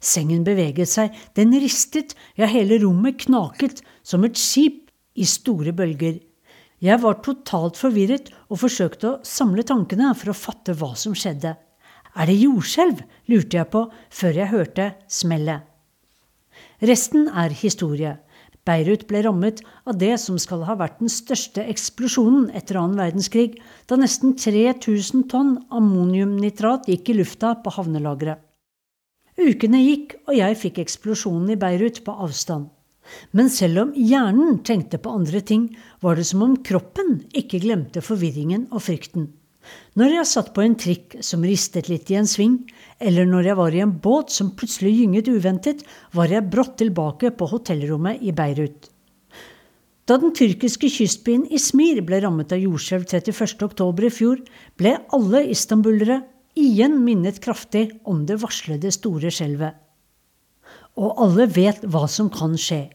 [0.00, 6.20] Sengen beveget seg, den ristet, ja, hele rommet knaket, som et skip i store bølger.
[6.80, 11.56] Jeg var totalt forvirret og forsøkte å samle tankene for å fatte hva som skjedde.
[12.16, 13.02] Er det jordskjelv?
[13.30, 15.66] lurte jeg på før jeg hørte smellet.
[16.80, 18.16] Resten er historie.
[18.66, 23.56] Beirut ble rammet av det som skal ha vært den største eksplosjonen etter annen verdenskrig,
[23.88, 28.40] da nesten 3000 tonn ammoniumnitrat gikk i lufta på havnelageret.
[29.40, 32.68] Ukene gikk, og jeg fikk eksplosjonen i Beirut på avstand.
[33.36, 35.68] Men selv om hjernen tenkte på andre ting,
[36.00, 39.28] var det som om kroppen ikke glemte forvirringen og frykten.
[39.98, 42.56] Når jeg satt på en trikk som ristet litt i en sving,
[43.02, 45.84] eller når jeg var i en båt som plutselig gynget uventet,
[46.16, 48.88] var jeg brått tilbake på hotellrommet i Beirut.
[50.08, 54.40] Da den tyrkiske kystbyen Ismir ble rammet av jordskjelv 31.10 i fjor,
[54.80, 56.22] ble alle istanbulere
[56.58, 59.76] igjen minnet kraftig om det varslede store skjelvet.
[60.98, 62.88] Og alle vet hva som kan skje.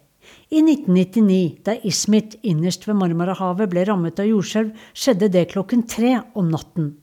[0.50, 6.20] I 1999, da Ismit innerst ved Marmarahavet ble rammet av jordskjelv, skjedde det klokken tre
[6.38, 6.94] om natten.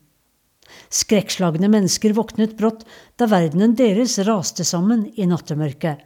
[0.93, 2.87] Skrekkslagne mennesker våknet brått
[3.21, 6.01] da verdenen deres raste sammen i nattemørket.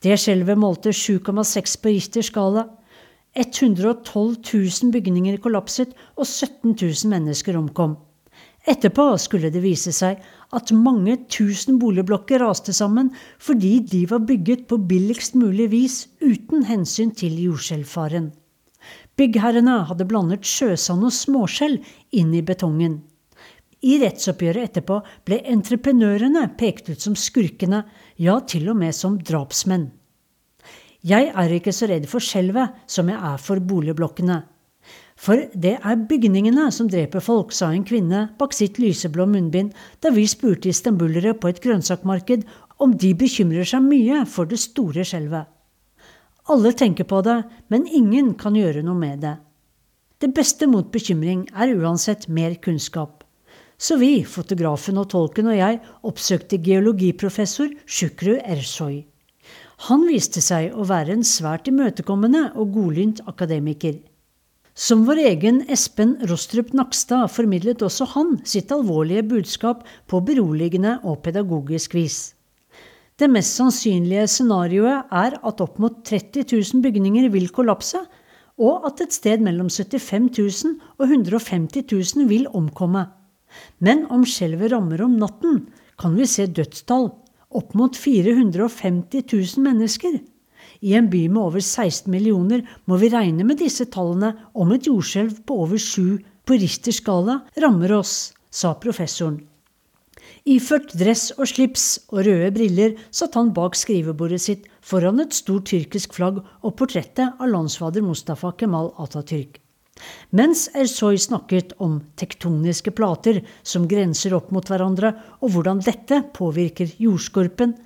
[0.00, 2.64] Det skjelvet målte 7,6 på Richters skala.
[3.36, 7.98] 112 000 bygninger kollapset, og 17 000 mennesker omkom.
[8.68, 10.20] Etterpå skulle det vise seg
[10.52, 13.08] at mange tusen boligblokker raste sammen
[13.40, 18.28] fordi de var bygget på billigst mulig vis uten hensyn til jordskjelvfaren.
[19.16, 21.78] Byggherrene hadde blandet sjøsand og småskjell
[22.16, 23.00] inn i betongen.
[23.80, 27.86] I rettsoppgjøret etterpå ble entreprenørene pekt ut som skurkene,
[28.20, 29.88] ja, til og med som drapsmenn.
[31.00, 34.42] Jeg er ikke så redd for skjelvet som jeg er for boligblokkene.
[35.20, 40.12] For det er bygningene som dreper folk, sa en kvinne bak sitt lyseblå munnbind da
[40.16, 42.46] vi spurte istanbulere på et grønnsakmarked
[42.80, 45.44] om de bekymrer seg mye for det store skjelvet.
[46.50, 47.36] Alle tenker på det,
[47.68, 49.36] men ingen kan gjøre noe med det.
[50.20, 53.22] Det beste mot bekymring er uansett mer kunnskap.
[53.80, 59.02] Så vi, fotografen og tolken og jeg, oppsøkte geologiprofessor Shukru Ersoy.
[59.88, 63.96] Han viste seg å være en svært imøtekommende og godlynt akademiker.
[64.80, 71.18] Som vår egen Espen Rostrup Nakstad formidlet også han sitt alvorlige budskap på beroligende og
[71.26, 72.32] pedagogisk vis.
[73.20, 78.00] Det mest sannsynlige scenarioet er at opp mot 30 000 bygninger vil kollapse,
[78.56, 80.32] og at et sted mellom 75
[80.64, 81.84] 000 og 150
[82.16, 83.04] 000 vil omkomme.
[83.84, 85.66] Men om skjelvet rammer om natten,
[86.00, 87.10] kan vi se dødstall
[87.52, 90.22] opp mot 450 000 mennesker.
[90.80, 94.88] I en by med over 16 millioner må vi regne med disse tallene om et
[94.88, 99.42] jordskjelv på over sju på Richters skala rammer oss, sa professoren.
[100.48, 105.68] Iført dress og slips og røde briller satt han bak skrivebordet sitt foran et stort
[105.68, 109.60] tyrkisk flagg og portrettet av landsfader Mustafa Kemal Atatürk.
[110.32, 115.12] Mens Ersoy snakket om tektoniske plater som grenser opp mot hverandre,
[115.44, 117.76] og hvordan dette påvirker jordskorpen,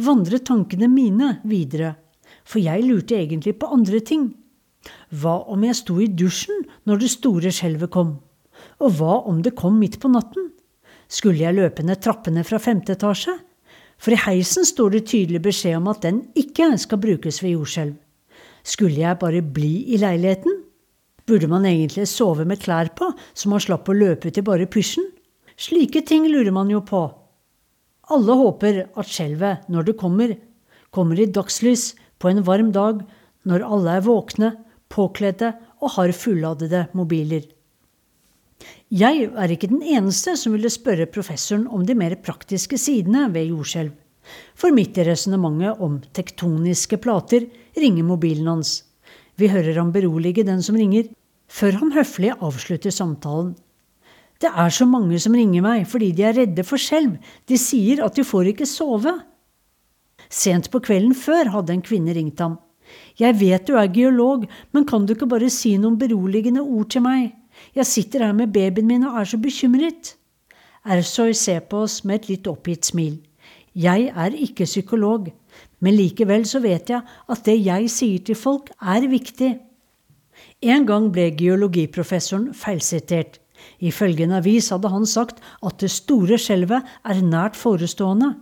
[0.00, 1.92] vandret tankene mine videre,
[2.48, 4.30] for jeg lurte egentlig på andre ting.
[5.12, 8.16] Hva om jeg sto i dusjen når det store skjelvet kom?
[8.82, 10.50] Og hva om det kom midt på natten?
[11.08, 13.34] Skulle jeg løpe ned trappene fra femte etasje?
[13.98, 17.96] For i heisen står det tydelig beskjed om at den ikke skal brukes ved jordskjelv.
[18.62, 20.62] Skulle jeg bare bli i leiligheten?
[21.28, 25.08] Burde man egentlig sove med klær på, så man slapp å løpe til bare pysjen?
[25.58, 27.02] Slike ting lurer man jo på.
[28.14, 30.36] Alle håper at skjelvet, når det kommer,
[30.94, 33.04] kommer i dagslys på en varm dag,
[33.48, 34.50] når alle er våkne,
[34.88, 35.52] påkledde
[35.82, 37.46] og har fulladede mobiler.
[38.88, 43.52] Jeg er ikke den eneste som ville spørre professoren om de mer praktiske sidene ved
[43.52, 43.92] jordskjelv.
[44.58, 47.46] For midt i resonnementet om tektoniske plater
[47.78, 48.82] ringer mobilen hans.
[49.38, 51.06] Vi hører ham berolige den som ringer,
[51.48, 53.54] før han høflig avslutter samtalen.
[54.38, 57.16] Det er så mange som ringer meg fordi de er redde for skjelv.
[57.48, 59.14] De sier at de får ikke sove.
[60.28, 62.58] Sent på kvelden før hadde en kvinne ringt ham.
[63.20, 67.04] Jeg vet du er geolog, men kan du ikke bare si noen beroligende ord til
[67.04, 67.34] meg?
[67.74, 70.14] Jeg sitter her med babyen min og er så bekymret.
[70.88, 73.18] Ersoy ser på oss med et litt oppgitt smil.
[73.74, 75.28] Jeg er ikke psykolog,
[75.84, 79.52] men likevel så vet jeg at det jeg sier til folk, er viktig.
[80.62, 83.38] En gang ble geologiprofessoren feilsitert.
[83.82, 88.36] Ifølge en avis hadde han sagt at det store skjelvet er nært forestående.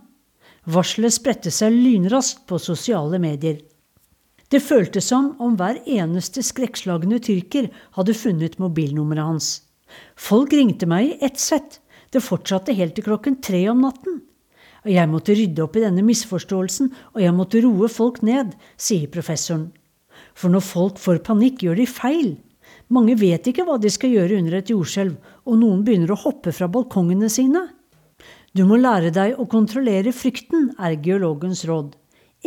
[0.67, 3.61] Varselet spredte seg lynraskt på sosiale medier.
[4.51, 9.49] Det føltes som om hver eneste skrekkslagne tyrker hadde funnet mobilnummeret hans.
[10.15, 11.79] Folk ringte meg i ett sett.
[12.11, 14.21] Det fortsatte helt til klokken tre om natten.
[14.87, 19.69] Jeg måtte rydde opp i denne misforståelsen, og jeg måtte roe folk ned, sier professoren.
[20.35, 22.29] For når folk får panikk, gjør de feil.
[22.93, 25.15] Mange vet ikke hva de skal gjøre under et jordskjelv,
[25.47, 27.65] og noen begynner å hoppe fra balkongene sine.
[28.57, 31.93] Du må lære deg å kontrollere frykten, er geologens råd.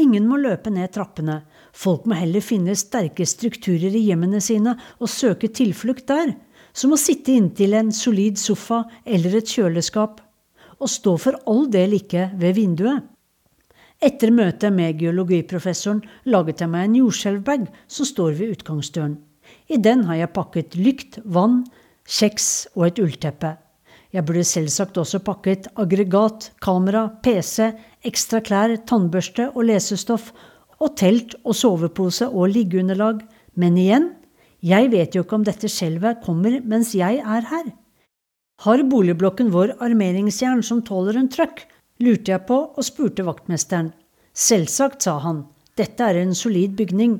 [0.01, 1.43] Ingen må løpe ned trappene,
[1.73, 6.35] Folk må heller finne sterke strukturer i hjemmene sine og søke tilflukt der,
[6.73, 10.21] som å sitte inntil en solid sofa eller et kjøleskap,
[10.81, 13.07] og stå for all del ikke ved vinduet.
[14.01, 16.01] Etter møtet med geologiprofessoren
[16.33, 19.19] laget jeg meg en jordskjelvbag som står ved utgangsdøren.
[19.69, 21.67] I den har jeg pakket lykt, vann,
[22.09, 23.59] kjeks og et ullteppe.
[24.11, 27.71] Jeg burde selvsagt også pakket aggregat, kamera, PC,
[28.07, 30.33] ekstra klær, tannbørste og lesestoff
[30.81, 33.21] og telt og sovepose og liggeunderlag,
[33.55, 34.09] men igjen,
[34.61, 37.71] jeg vet jo ikke om dette skjelvet kommer mens jeg er her.
[38.61, 41.65] Har boligblokken vår armeringsjern som tåler en trøkk?
[42.01, 43.91] lurte jeg på og spurte vaktmesteren.
[44.33, 45.45] Selvsagt, sa han,
[45.77, 47.19] dette er en solid bygning.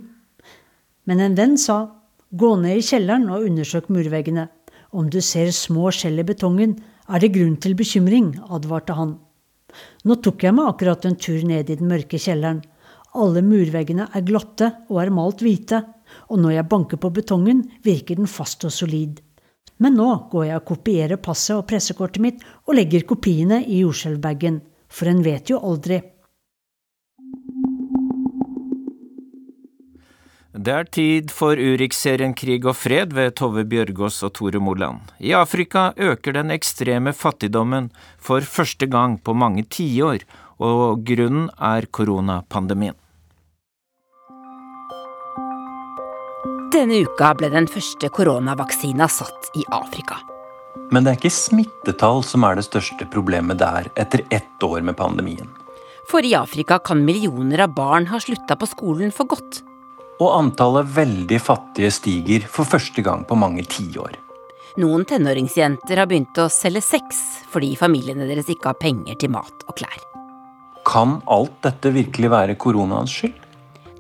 [1.05, 1.83] Men en venn sa,
[2.31, 4.49] gå ned i kjelleren og undersøk murveggene.
[4.91, 6.75] Om du ser små skjell i betongen,
[7.11, 9.17] er det grunn til bekymring, advarte han.
[10.05, 12.63] Nå tok jeg meg akkurat en tur ned i den mørke kjelleren,
[13.19, 15.81] alle murveggene er glatte og er malt hvite,
[16.31, 19.19] og når jeg banker på betongen, virker den fast og solid.
[19.83, 24.61] Men nå går jeg og kopierer passet og pressekortet mitt og legger kopiene i jordskjelvbagen,
[24.91, 26.01] for en vet jo aldri.
[30.51, 35.13] Det er tid for Urix-serien Krig og fred ved Tove Bjørgaas og Tore Moland.
[35.23, 40.27] I Afrika øker den ekstreme fattigdommen for første gang på mange tiår,
[40.59, 42.99] og grunnen er koronapandemien.
[46.75, 50.19] Denne uka ble den første koronavaksina satt i Afrika.
[50.91, 54.99] Men det er ikke smittetall som er det største problemet der etter ett år med
[54.99, 55.47] pandemien.
[56.11, 59.63] For i Afrika kan millioner av barn ha slutta på skolen for godt.
[60.21, 64.19] Og antallet veldig fattige stiger for første gang på mange tiår.
[64.81, 69.65] Noen tenåringsjenter har begynt å selge sex fordi familiene deres ikke har penger til mat
[69.67, 69.99] og klær.
[70.87, 73.35] Kan alt dette virkelig være koronaens skyld?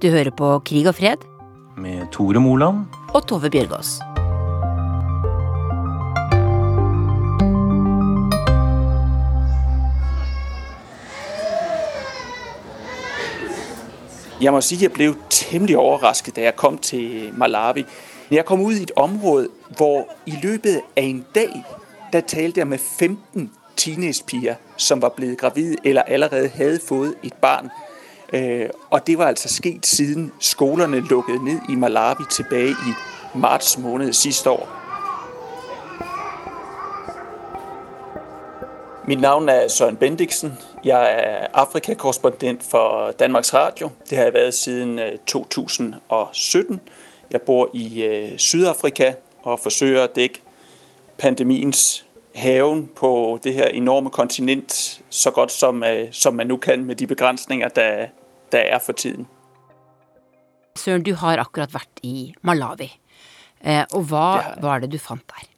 [0.00, 1.26] Du hører på Krig og fred.
[1.80, 2.86] Med Tore Moland.
[3.12, 3.98] Og Tove Bjørgaas.
[14.40, 17.84] Jeg må si jeg ble temmelig overrasket da jeg kom til Malawi.
[18.30, 21.64] Jeg kom ut i et område hvor i løpet av en dag
[22.12, 27.32] der talte jeg med 15 teenagepiger, som var blevet gravide eller allerede havde fået et
[27.32, 27.68] barn.
[28.32, 32.92] Øh, og det var altså sket siden skolerne lukkede ned i Malawi tilbage i
[33.34, 34.79] marts måned sidste år.
[39.06, 40.58] Mit navn er Søren Bendiksen.
[40.84, 43.90] Jeg er Afrikakorrespondent for Danmarks Radio.
[44.10, 46.74] Det har jeg været siden 2017.
[46.74, 46.80] Øh,
[47.30, 50.42] jeg bor i øh, Sydafrika og forsøker å dekke
[51.18, 56.84] pandemiens haven på det her enorme kontinent så godt som, øh, som man nå kan
[56.84, 58.06] med de begrensninger der,
[58.52, 59.28] der er for tiden.
[60.76, 62.92] Søren, du har akkurat vært i Malawi.
[63.64, 65.49] Eh, og hva var det du fant der?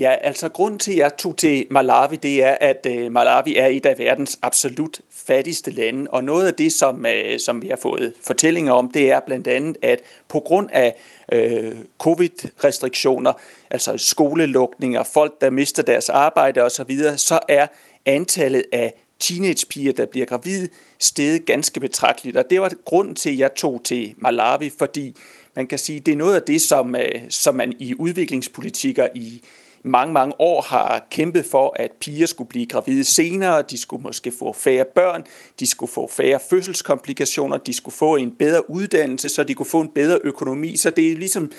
[0.00, 3.86] Ja, altså Grunnen til jeg tok til Malawi, det er at uh, Malawi er et
[3.86, 6.06] av verdens absolutt fattigste lande.
[6.10, 9.58] Og noe av det som, uh, som vi har fått fortellinger om, det er bl.a.
[9.82, 10.92] at pga.
[11.34, 13.32] Uh, covid-restriksjoner,
[13.70, 17.66] altså skolelukninger, folk der mister deres arbeid osv., så, er
[18.06, 20.68] antallet av teenagepiger der blir gravide,
[20.98, 22.36] steget ganske betraktelig.
[22.36, 25.16] Og Det var grunnen til jeg tok til Malawi, fordi
[25.56, 26.96] man kan si det er noe av det som,
[27.28, 29.42] som man i utviklingspolitikker i
[29.82, 34.32] mange mange år har kjempet for at piger skulle bli gravide senere, de skulle måske
[34.38, 35.24] få færre børn,
[35.60, 39.80] de skulle få færre fødselskomplikasjoner, de skulle få en bedre uddannelse, så de kunne få
[39.80, 40.76] en bedre økonomi.
[40.76, 41.52] Så det er liksom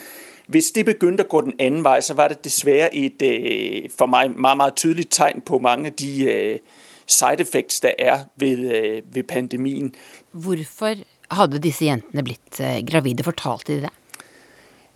[0.49, 4.09] hvis det begynte å gå den andre veien, så var det dessverre et øh, for
[4.09, 6.59] meg meget, meget tydelig tegn på mange av de øh,
[7.05, 9.93] side effects der er ved, øh, ved pandemien.
[10.31, 10.95] Hvorfor
[11.29, 13.23] hadde disse jentene blitt gravide?
[13.23, 13.93] Fortalte de det?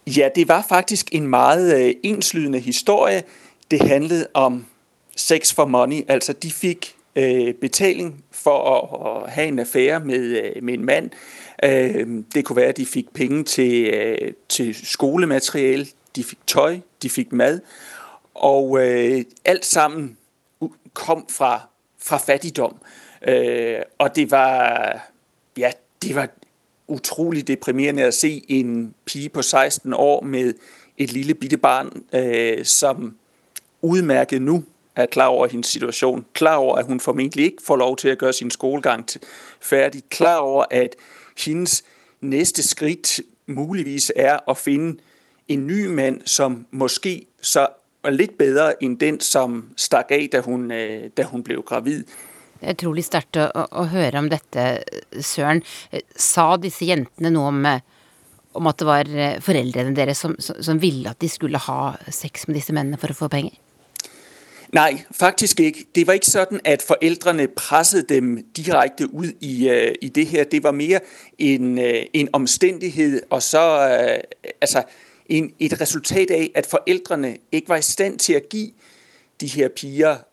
[0.07, 3.23] Ja, det var faktisk en meget øh, enslydende historie.
[3.71, 4.65] Det handlet om
[5.15, 6.01] sex for money.
[6.07, 11.11] Altså, de fikk øh, betaling for å, ha en affære med, øh, en mann.
[11.63, 15.85] Øh, det kunne være at de fikk penger til, til skolemateriale,
[16.15, 17.59] de fikk tøy, de fikk mad.
[18.33, 18.81] Og
[19.45, 20.17] alt sammen
[20.93, 21.67] kom fra,
[22.01, 22.75] fra fattigdom.
[23.99, 25.13] Og det var
[25.57, 26.29] Ja, det var
[26.87, 30.53] utrolig deprimerende å se en pige på 16 år med
[30.97, 33.15] et lille bitte barn, øh, som
[33.81, 34.61] udmærket nå
[34.95, 38.15] er klar over hendes situasjon, klar over at hun formentlig ikke får lov til å
[38.15, 39.05] gjøre sin skolegang
[39.59, 40.95] ferdig, klar over at
[41.45, 41.83] hendes
[42.21, 44.95] neste skritt muligvis er å finne
[45.47, 47.67] en ny mann som måske så
[48.03, 52.03] er litt bedre enn den som stakk av da hun, øh, da hun ble gravid.
[52.71, 54.83] Utrolig sterkt å, å, høre om dette,
[55.19, 55.63] Søren.
[56.15, 57.65] Sa disse jentene noe om,
[58.59, 59.11] om at det var
[59.43, 63.19] foreldrene deres som, som, ville at de skulle ha sex med disse mennene for å
[63.25, 63.59] få penger?
[64.73, 65.83] Nei, faktisk ikke.
[65.95, 70.47] Det var ikke sånn at foreldrene presset dem direkte ut i, uh, i det her.
[70.49, 71.03] Det var mer
[71.37, 74.81] en, uh, en omstendighet og så uh, altså
[75.29, 78.63] en, et resultat av at foreldrene ikke var i stand til å gi
[79.41, 80.25] de her piger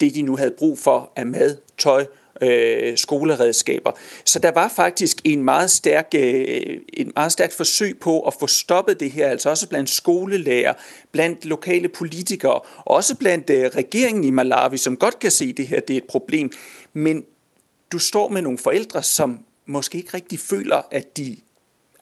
[0.00, 2.06] det de nå hadde brug for av mad, tøj,
[2.42, 3.90] øh, skoleredskaper.
[4.24, 8.46] Så der var faktisk en meget stærk, øh, en meget stærk forsøg på å få
[8.46, 10.74] stoppet det her, altså også blant skolelærer,
[11.12, 15.80] blant lokale politikere, også blant øh, regeringen i Malawi, som godt kan se det her,
[15.80, 16.52] det er et problem.
[16.92, 17.24] Men
[17.92, 21.36] du står med noen foreldre som måske ikke riktig føler at de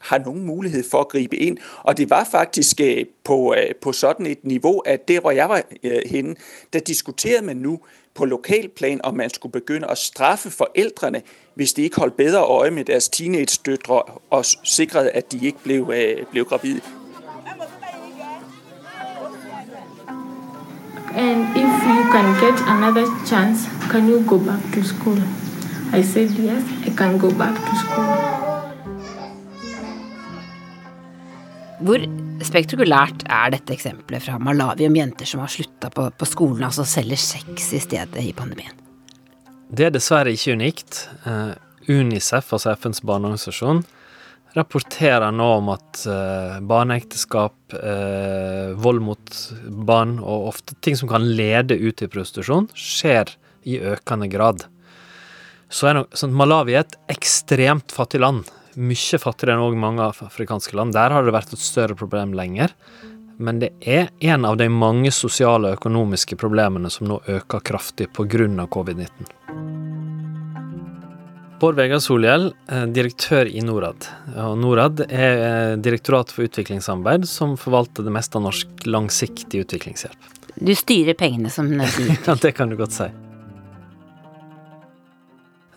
[0.03, 1.59] har noen mulighet for å gripe inn.
[1.82, 5.48] Og det var faktisk øh, på, øh, på sådan et nivå at der hvor jeg
[5.48, 6.34] var øh, henne,
[6.72, 7.78] der diskuterede man nå
[8.14, 11.22] på lokalplan om man skulle begynne å straffe foreldrene
[11.55, 16.26] hvis de ikke holdt bedre øye med deres teenagedøtre og sikret at de ikke ble,
[16.30, 16.80] ble gravide.
[21.14, 25.18] And if you can get another chance, can you go back to school?
[25.92, 28.51] I said yes, I can go back to school.
[31.83, 32.03] Hvor
[32.47, 36.85] spektakulært er dette eksempelet fra Malawi om jenter som har slutta på, på, skolen, altså
[36.87, 38.76] selger sex i stedet i pandemien?
[39.72, 41.01] Det er dessverre ikke unikt.
[41.26, 41.57] Uh,
[41.89, 43.83] Unicef, altså FNs barneorganisasjon,
[44.55, 49.43] rapporterer nå om at uh, barneekteskap, uh, vold mot
[49.91, 53.35] barn og ofte ting som kan lede ut i prostitusjon, skjer
[53.66, 54.68] i økende grad.
[55.72, 60.76] Så er nok, sånn, Malawi er et ekstremt fattig land mye fattigere enn mange afrikanske
[60.76, 60.94] land.
[60.96, 62.74] Der har det vært et større problem lenger.
[63.42, 68.12] Men det er en av de mange sosiale og økonomiske problemene som nå øker kraftig
[68.14, 68.66] pga.
[68.70, 69.32] covid-19.
[71.62, 74.06] Bård Vegar Solhjell, eh, direktør i Norad.
[74.34, 80.32] Og Norad er eh, Direktoratet for utviklingssamarbeid, som forvalter det meste av norsk langsiktig utviklingshjelp.
[80.58, 81.70] Du styrer pengene som
[82.26, 83.06] Ja, det kan du godt si.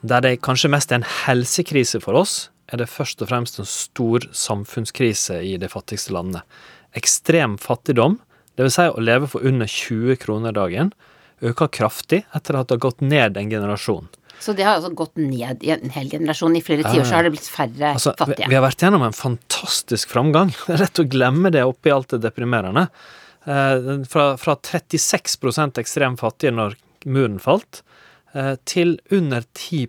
[0.05, 3.70] Der det kanskje mest er en helsekrise for oss, er det først og fremst en
[3.70, 6.43] stor samfunnskrise i de fattigste landene.
[6.97, 8.20] Ekstrem fattigdom,
[8.57, 8.78] dvs.
[8.78, 10.93] Si å leve for under 20 kroner dagen,
[11.43, 14.07] øker kraftig etter at det har gått ned en generasjon.
[14.39, 16.55] Så det har altså gått ned i en hel generasjon.
[16.57, 18.43] I flere tiår så har det blitt færre altså, fattige.
[18.43, 20.51] Vi, vi har vært gjennom en fantastisk framgang.
[20.66, 22.88] Det er lett å glemme det oppi alt det deprimerende.
[23.45, 27.84] Eh, fra, fra 36 ekstremt fattige når muren falt,
[28.34, 29.88] eh, til under 10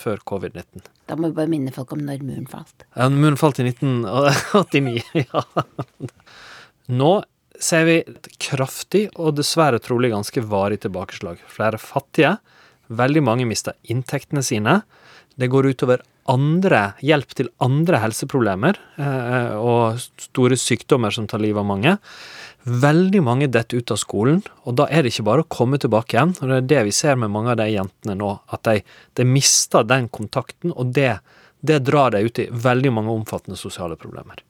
[0.00, 0.88] før covid-19.
[1.08, 2.86] Da må vi bare minne folk om når muren falt.
[2.96, 5.44] Ja, muren falt i 1989, ja.
[6.94, 7.12] Nå
[7.60, 11.42] ser vi et kraftig og dessverre trolig ganske varig tilbakeslag.
[11.50, 12.36] Flere fattige.
[12.92, 14.80] Veldig mange mister inntektene sine.
[15.40, 21.60] Det går utover andre, hjelp til andre helseproblemer eh, og store sykdommer som tar livet
[21.60, 21.96] av mange.
[22.64, 26.16] Veldig mange detter ut av skolen, og da er det ikke bare å komme tilbake
[26.16, 26.32] igjen.
[26.40, 28.80] og Det er det vi ser med mange av de jentene nå, at de,
[29.20, 31.18] de mister den kontakten, og det,
[31.60, 34.40] det drar dem ut i veldig mange omfattende sosiale problemer.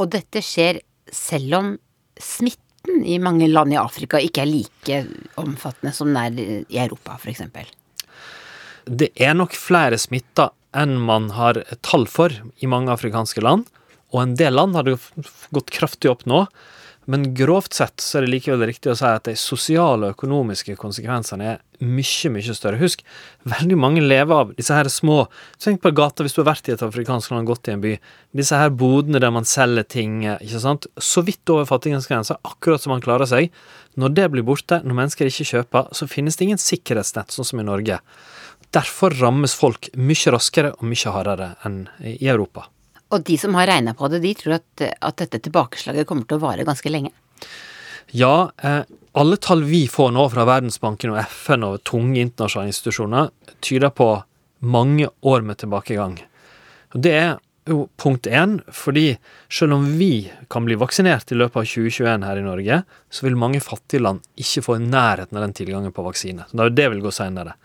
[0.00, 0.80] Og dette skjer
[1.12, 1.70] selv om
[2.16, 5.00] smitten i mange land i Afrika ikke er like
[5.40, 7.44] omfattende som den er i Europa, f.eks.
[8.84, 13.68] Det er nok flere smitta enn man har tall for i mange afrikanske land,
[14.12, 14.96] og en del land har det
[15.54, 16.44] gått kraftig opp nå.
[17.10, 20.76] Men grovt sett så er det likevel riktig å si at de sosiale og økonomiske
[20.80, 22.80] konsekvensene er mye, mye større.
[22.80, 23.02] Husk,
[23.50, 25.24] veldig mange lever av disse her små
[25.60, 27.94] Tenk på gata hvis du har vært i et afrikansk land, gått i en by.
[28.36, 30.88] Disse her bodene der man selger ting, ikke sant.
[30.96, 33.52] Så vidt over fattigdomsgrensa, akkurat som man klarer seg.
[34.00, 37.60] Når det blir borte, når mennesker ikke kjøper, så finnes det ingen sikkerhetsnett, sånn som
[37.60, 38.00] i Norge.
[38.74, 42.68] Derfor rammes folk mye raskere og mye hardere enn i Europa.
[43.12, 46.38] Og de som har regna på det, de tror at, at, dette tilbakeslaget kommer til
[46.38, 47.12] å vare ganske lenge?
[48.14, 48.82] Ja, eh,
[49.18, 53.32] alle tall vi får nå fra Verdensbanken og FN og tunge internasjonale institusjoner,
[53.64, 54.10] tyder på
[54.64, 56.18] mange år med tilbakegang.
[56.94, 57.34] Og det er
[57.68, 59.14] jo punkt én, fordi
[59.52, 62.80] selv om vi kan bli vaksinert i løpet av 2021 her i Norge,
[63.10, 66.48] så vil mange fattige land ikke få i nærheten av den tilgangen på vaksine.
[66.50, 67.56] Så det vil gå senere.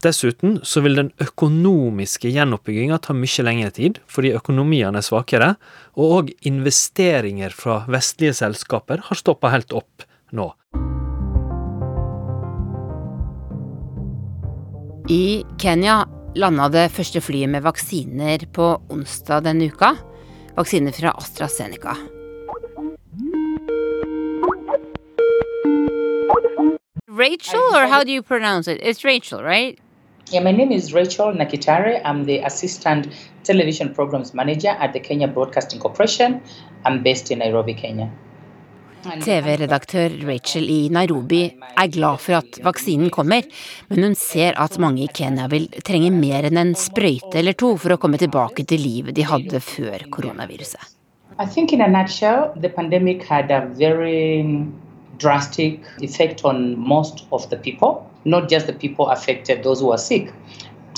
[0.00, 5.48] Dessuten så vil den økonomiske gjenoppbygginga ta mye lengre tid, fordi økonomiene er svakere,
[5.92, 10.46] og òg investeringer fra vestlige selskaper har stoppa helt opp nå.
[15.10, 16.06] I Kenya
[16.38, 19.92] landa det første flyet med vaksiner på onsdag denne uka.
[20.56, 21.98] Vaksiner fra AstraZeneca.
[27.10, 28.80] Rachel, or how do you pronounce it?
[28.80, 29.76] It's Rachel, right?
[30.32, 32.00] Yeah, my name is Rachel Nakitare.
[32.04, 33.08] I'm the Assistant
[33.42, 36.40] Television Programs Manager at the Kenya Broadcasting Corporation.
[36.84, 38.06] I'm based in Nairobi, Kenya.
[39.02, 41.40] TV-redaktør Rachel i Nairobi
[41.74, 43.42] er glad for at vaksinen kommer,
[43.88, 47.72] men hun ser at mange i Kenya vil trenge mer enn en sprøyte eller to
[47.76, 50.94] for å komme tilbake til livet de hadde før koronaviruset.
[51.40, 54.46] I think in a nutshell, the pandemic had a very
[55.18, 58.09] drastic effect on most of the people.
[58.24, 60.32] Not just the people affected, those who are sick,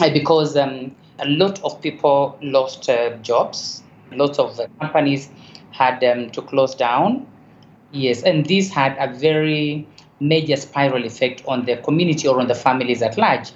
[0.01, 3.83] uh, because um, a lot of people lost uh, jobs.
[4.13, 5.31] Lots of companies
[5.71, 7.27] had um, to close down.
[7.93, 9.87] Yes, and this had a very
[10.21, 13.53] major spiral effect on the community or on the families at large.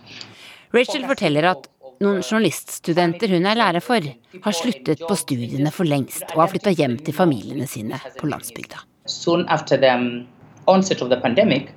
[0.73, 1.69] Rachel forteller at
[2.03, 4.05] noen journaliststudenter hun er lærer for,
[4.45, 8.83] har sluttet på studiene for lengst og har flytta hjem til familiene sine på landsbygda.
[9.07, 10.27] Soon after the um,
[10.67, 11.71] onset of the pandemic,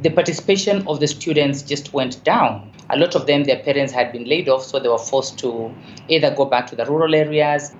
[0.00, 2.72] the participation of the students just went down.
[2.90, 5.74] A lot of them, their parents had been laid off, so they were forced to
[6.08, 7.74] either go back to the rural areas.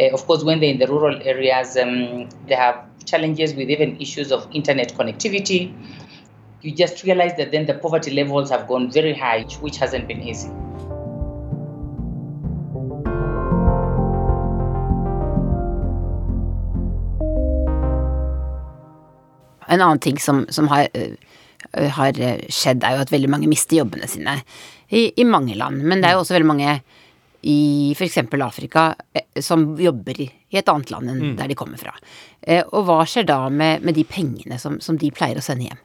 [0.00, 4.00] Uh, of course, when they're in the rural areas, um, they have challenges with even
[4.00, 5.72] issues of internet connectivity.
[6.62, 10.22] You just realize that then the poverty levels have gone very high, which hasn't been
[10.22, 10.50] easy.
[19.68, 21.12] En annen ting som, som har Eh,
[21.72, 24.38] har skjedd, er jo at veldig mange mister jobbene sine
[24.88, 25.82] i, i mange land.
[25.84, 26.78] Men det er jo også veldig mange
[27.48, 28.18] i f.eks.
[28.42, 31.36] Afrika eh, som jobber i, et annet land enn mm.
[31.38, 31.94] der de kommer fra.
[32.40, 35.68] Eh, og hva skjer da med, med de pengene som, som, de pleier å sende
[35.68, 35.80] hjem?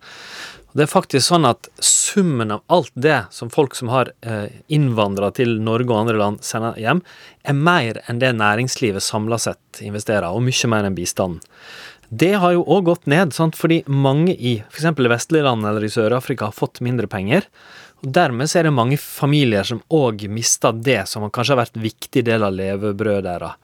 [0.73, 4.09] Det er faktisk sånn at summen av alt det som folk som har
[4.73, 7.03] innvandra til Norge og andre land sender hjem,
[7.45, 11.43] er mer enn det næringslivet samla sett investerer, og mye mer enn bistanden.
[12.13, 13.55] Det har jo òg gått ned, sant?
[13.57, 14.91] fordi mange i f.eks.
[15.09, 17.47] vestlige land eller i Sør-Afrika har fått mindre penger.
[18.03, 21.79] Og Dermed så er det mange familier som òg mister det som kanskje har vært
[21.79, 23.57] en viktig del av levebrødet deres.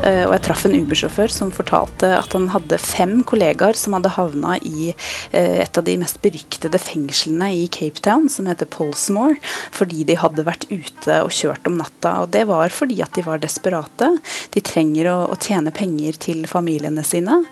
[0.00, 4.54] Og jeg traff en Uber-sjåfør som fortalte at han hadde fem kollegaer som hadde havna
[4.64, 9.36] i eh, et av de mest beryktede fengslene i Cape Town, som heter Polsmore,
[9.76, 12.14] fordi de hadde vært ute og kjørt om natta.
[12.24, 14.08] Og det var fordi at de var desperate.
[14.54, 17.42] De trenger å, å tjene penger til familiene sine.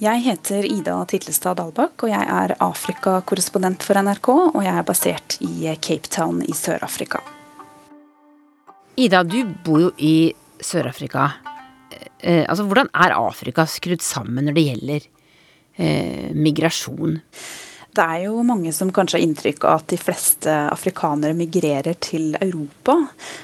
[0.00, 4.30] Jeg heter Ida Titlestad Dalbakk, og jeg er Afrika-korrespondent for NRK.
[4.54, 7.20] Og jeg er basert i Cape Town i Sør-Afrika.
[9.00, 10.30] Ida, du bor jo i
[10.64, 11.30] Sør-Afrika.
[12.22, 15.08] eh, altså, hvordan er Afrika skrudd sammen når det gjelder
[15.78, 17.18] eh, migrasjon?
[18.00, 22.30] Det er jo mange som kanskje har inntrykk av at de fleste afrikanere migrerer til
[22.40, 22.94] Europa.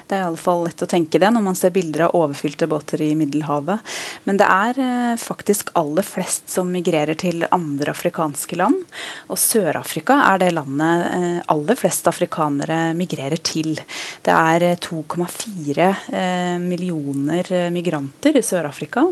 [0.09, 3.11] Det er iallfall lett å tenke det når man ser bilder av overfylte båter i
[3.21, 3.85] Middelhavet.
[4.25, 8.81] Men det er eh, faktisk aller flest som migrerer til andre afrikanske land.
[9.29, 13.77] Og Sør-Afrika er det landet eh, aller flest afrikanere migrerer til.
[14.25, 19.05] Det er 2,4 eh, millioner migranter i Sør-Afrika.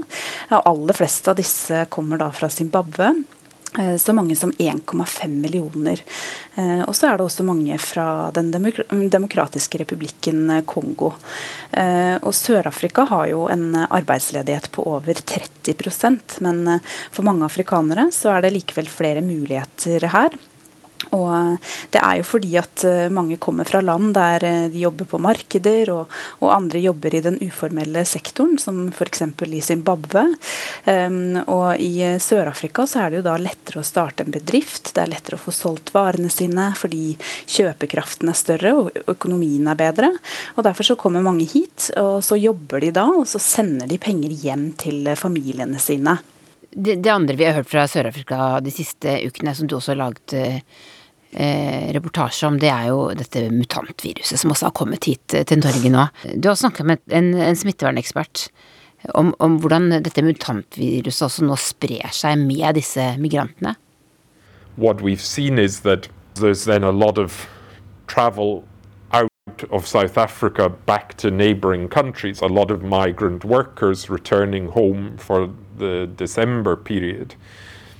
[0.64, 3.12] Aller fleste av disse kommer da fra Zimbabwe.
[3.78, 6.00] Eh, så mange som 1,5 millioner.
[6.54, 8.52] Eh, og så er det også mange fra Den
[9.10, 11.12] demokratiske republikken eh, Kongo.
[11.74, 16.78] Og Sør-Afrika har jo en arbeidsledighet på over 30% men
[17.10, 20.36] for mange afrikanere så er det likevel flere muligheter her.
[21.12, 24.84] Og eh, det er jo fordi at eh, mange kommer fra land der eh, de
[24.84, 29.24] jobber på markeder, og, og andre jobber i den uformelle sektoren, som f.eks.
[29.44, 30.26] i Zimbabwe.
[30.84, 35.02] Um, og i Sør-Afrika så er det jo da lettere å starte en bedrift, det
[35.04, 37.14] er lettere å få solgt varene sine fordi
[37.50, 40.10] kjøpekraften er større og økonomien er bedre.
[40.56, 44.00] Og derfor så kommer mange hit, og så jobber de da, og så sender de
[44.00, 46.18] penger hjem til familiene sine.
[46.74, 50.02] Det, det andre vi har hørt fra Sør-Afrika de siste ukene, som du også har
[50.02, 50.34] laget
[51.34, 55.62] eh, reportasje om, det er jo dette mutantviruset som også har kommet hit eh, til
[55.62, 56.06] Norge nå.
[56.34, 58.48] Du har snakket med en, en smittevernekspert
[59.14, 63.76] om, om, hvordan dette mutantviruset også nå sprer seg med disse migrantene.
[64.76, 67.46] What we've seen is that there's then a lot of
[68.06, 68.64] travel
[69.70, 75.50] of South Africa back to neighboring countries, a lot of migrant workers returning home for
[75.78, 77.34] the December period.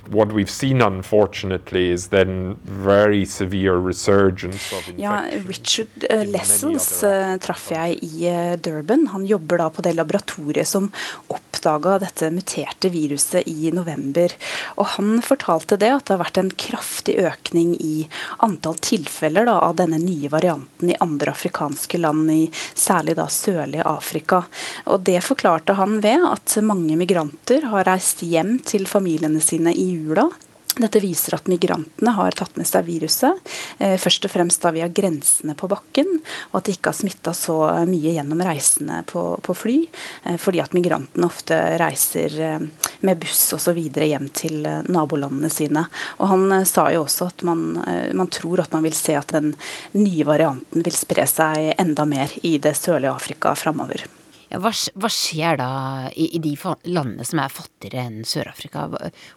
[0.09, 4.99] What we've seen unfortunately is then very severe resurgence of infection.
[4.99, 9.07] Ja, Richard uh, Lessons uh, traff jeg i uh, Durban.
[9.07, 10.91] Han jobber da på det laboratoriet som
[11.27, 14.33] oppdaga dette muterte viruset i november.
[14.75, 18.07] Og han fortalte det at det har vært en kraftig økning i
[18.45, 23.85] antall tilfeller da, av denne nye varianten i andre afrikanske land, i særlig da sørlige
[23.89, 24.43] Afrika.
[24.91, 29.94] Og det forklarte han ved at mange migranter har reist hjem til familiene sine i
[29.95, 30.29] jula.
[30.75, 33.37] Dette viser at migrantene har tatt med seg viruset,
[33.79, 36.09] eh, først og fremst da via grensene på bakken,
[36.51, 37.55] og at de ikke har smitta så
[37.87, 39.77] mye gjennom reisene på, på fly,
[40.25, 42.67] eh, fordi at migrantene ofte reiser eh,
[43.07, 43.79] med buss osv.
[43.79, 45.85] hjem til nabolandene sine.
[46.19, 47.79] Og Han sa jo også at man,
[48.11, 49.53] man tror at man vil se at den
[49.95, 54.03] nye varianten vil spre seg enda mer i det sørlige Afrika framover.
[54.51, 55.69] Ja, hva, hva, skjer da
[56.13, 56.53] i, i, de
[56.85, 58.85] landene som er fattigere enn Sør-Afrika?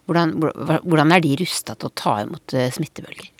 [0.05, 3.31] Hvordan, hvordan, er de rusta til å ta imot eh, smittebølger?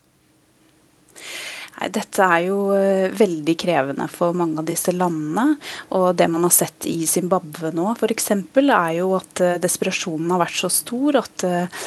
[1.88, 5.56] Dette er jo eh, veldig krevende for mange av disse landene.
[5.96, 10.42] Og det man har sett i Zimbabwe nå f.eks., er jo at eh, desperasjonen har
[10.44, 11.86] vært så stor at uh,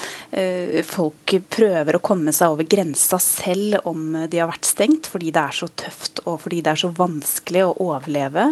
[0.87, 5.43] folk prøver å komme seg over grensa selv om de har vært stengt, fordi det
[5.43, 8.49] er så tøft og fordi det er så vanskelig å overleve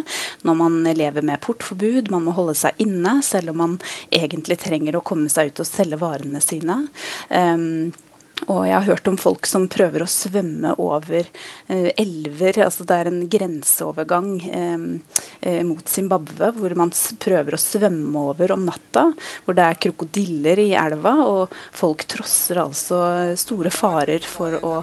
[0.47, 2.11] når man lever med portforbud.
[2.13, 3.75] Man må holde seg inne selv om man
[4.13, 6.83] egentlig trenger å komme seg ut og selge varene sine.
[7.29, 7.91] Um,
[8.47, 11.19] og jeg har hørt om folk som prøver å svømme over
[11.67, 12.61] eh, elver.
[12.65, 14.85] altså Det er en grenseovergang eh,
[15.41, 19.11] eh mot Zimbabwe hvor man prøver å svømme over om natta.
[19.45, 23.01] Hvor det er krokodiller i elva, og folk trosser altså
[23.37, 24.73] store farer for å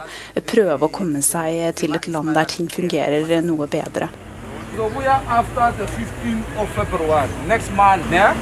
[0.46, 4.08] prøve å komme seg til et land der ting fungerer noe bedre.
[4.76, 8.36] So we are after the 15th of February, next month, yeah?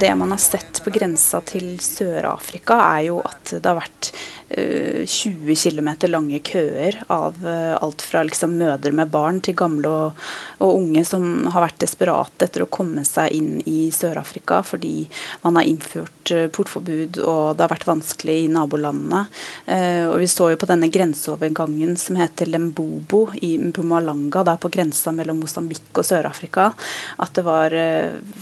[0.00, 4.08] Det man har sett på grensa til Sør-Afrika, er jo at det har vært
[4.52, 9.88] 20 eh, km lange køer av eh, alt fra liksom mødre med barn til gamle
[9.88, 10.24] og,
[10.58, 15.06] og, unge som har vært desperate etter å komme seg inn i Sør-Afrika fordi
[15.44, 19.24] man har innført eh, portforbud og det har vært vanskelig i nabolandene.
[20.12, 25.12] Og Vi så jo på denne grenseovergangen som heter Lembobo i Mpumalanga, der på grensa
[25.14, 26.70] mellom Mosambik og Sør-Afrika,
[27.22, 27.74] at det var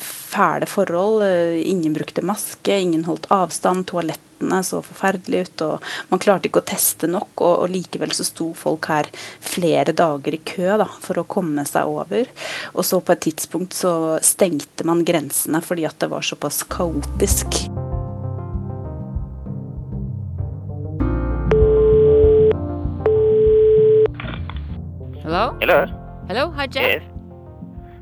[0.01, 1.25] fæle forhold.
[1.61, 3.87] Ingen brukte maske, ingen holdt avstand,
[4.41, 5.63] toalettene så forferdelig ut.
[5.63, 9.07] og Man klarte ikke å teste nok, og, og likevel så sto folk her
[9.41, 12.27] flere dager i kø da, for å komme seg over.
[12.75, 17.69] Og så på et tidspunkt så stengte man grensene fordi at det var såpass kaotisk.
[25.23, 25.55] Hello?
[25.61, 25.87] Hello.
[26.27, 26.83] Hello, hi Jeff.
[26.83, 27.03] Yes.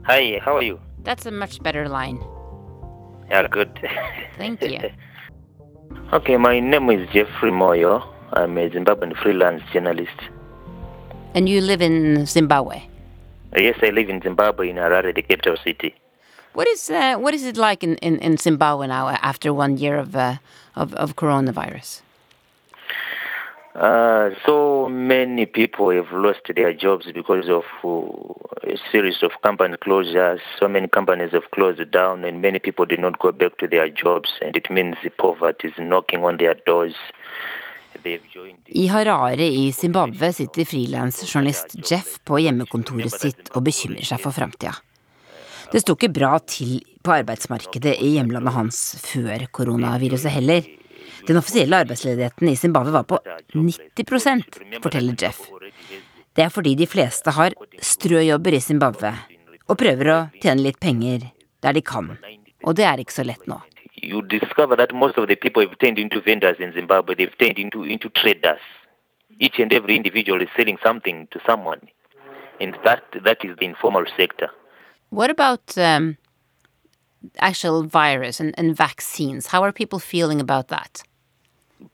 [0.06, 0.80] Hi, how are you?
[1.04, 2.20] That's a much better line.
[3.28, 3.68] Yeah, good.
[4.38, 4.90] Thank you.
[6.12, 8.04] okay, my name is Jeffrey Moyo.
[8.32, 10.18] I'm a Zimbabwean freelance journalist.
[11.34, 12.82] And you live in Zimbabwe?
[13.56, 15.94] Yes, I live in Zimbabwe in Harare, the capital city.
[16.52, 19.96] What is uh, what is it like in, in, in Zimbabwe now after one year
[19.96, 20.36] of uh,
[20.74, 22.02] of, of coronavirus?
[23.78, 29.76] Uh, so many people have lost their jobs because of uh, a series of company
[29.76, 30.40] closures.
[30.58, 33.88] So many companies have closed down, and many people did not go back to their
[33.88, 36.96] jobs, and it means the poverty is knocking on their doors.
[38.04, 44.74] I Harare i Zimbabwe sitter frilansjournalist Jeff på hjemmekontoret sitt og bekymrer seg for framtida.
[45.72, 50.66] Det sto ikke bra til på arbeidsmarkedet i hjemlandet hans før koronaviruset heller.
[51.28, 53.18] Den offisielle arbeidsledigheten i Zimbabwe var på
[53.52, 55.40] 90% forteller Jeff.
[56.32, 57.52] Det er fordi de fleste har
[57.82, 59.10] strøjobber i Zimbabwe
[59.68, 61.26] og prøver å tjene litt penger
[61.60, 62.14] der de kan.
[62.64, 63.58] Og det er ikke så lett nå.
[64.00, 67.14] You discover that most of the people have turned into vendors in Zimbabwe.
[67.14, 68.62] They've turned into, into traders.
[69.38, 71.80] Each and every individual is selling something to someone.
[72.58, 74.48] And that, that is the informal sector.
[75.10, 76.16] What about um,
[77.38, 79.48] actual virus and, and vaccines?
[79.48, 81.02] How are people feeling about that?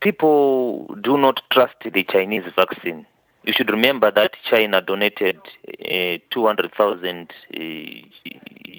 [0.01, 3.07] People do not trust the Chinese vaccine.
[3.45, 7.61] You should remember that China donated uh, 200,000 uh,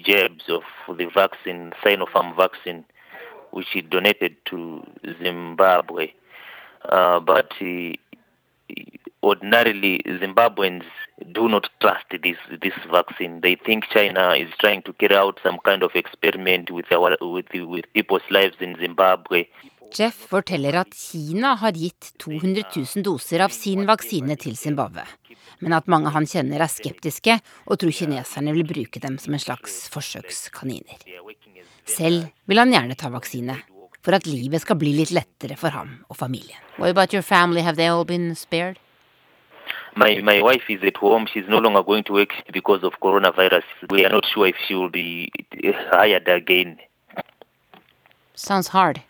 [0.04, 0.62] jabs of
[0.96, 2.84] the vaccine, Sinopharm vaccine,
[3.52, 4.84] which it donated to
[5.22, 6.12] Zimbabwe.
[6.84, 7.92] Uh, but uh,
[9.22, 10.84] ordinarily, Zimbabweans
[11.32, 13.40] do not trust this this vaccine.
[13.40, 17.46] They think China is trying to carry out some kind of experiment with our with
[17.54, 19.46] with people's lives in Zimbabwe.
[19.96, 25.06] Jeff forteller at Kina har gitt 200 000 doser av sin vaksine til Zimbabwe,
[25.64, 29.40] men at mange han kjenner er skeptiske og tror kineserne vil bruke dem som en
[29.40, 31.00] slags forsøkskaniner.
[31.88, 33.56] Selv vil han gjerne ta vaksine,
[34.04, 36.60] for at livet skal bli litt lettere for ham og familien.
[36.76, 37.64] What about your family?
[37.64, 38.76] Have they all been spared?
[39.96, 41.26] My my wife is at home.
[41.26, 43.64] She's no longer going to work because of coronavirus.
[43.88, 45.32] We are not sure if she will be
[45.90, 46.76] hired again.
[48.34, 49.00] Sounds hard.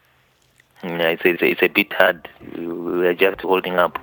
[0.82, 2.28] It's, it's, it's a bit hard.
[2.56, 3.98] We're just holding up.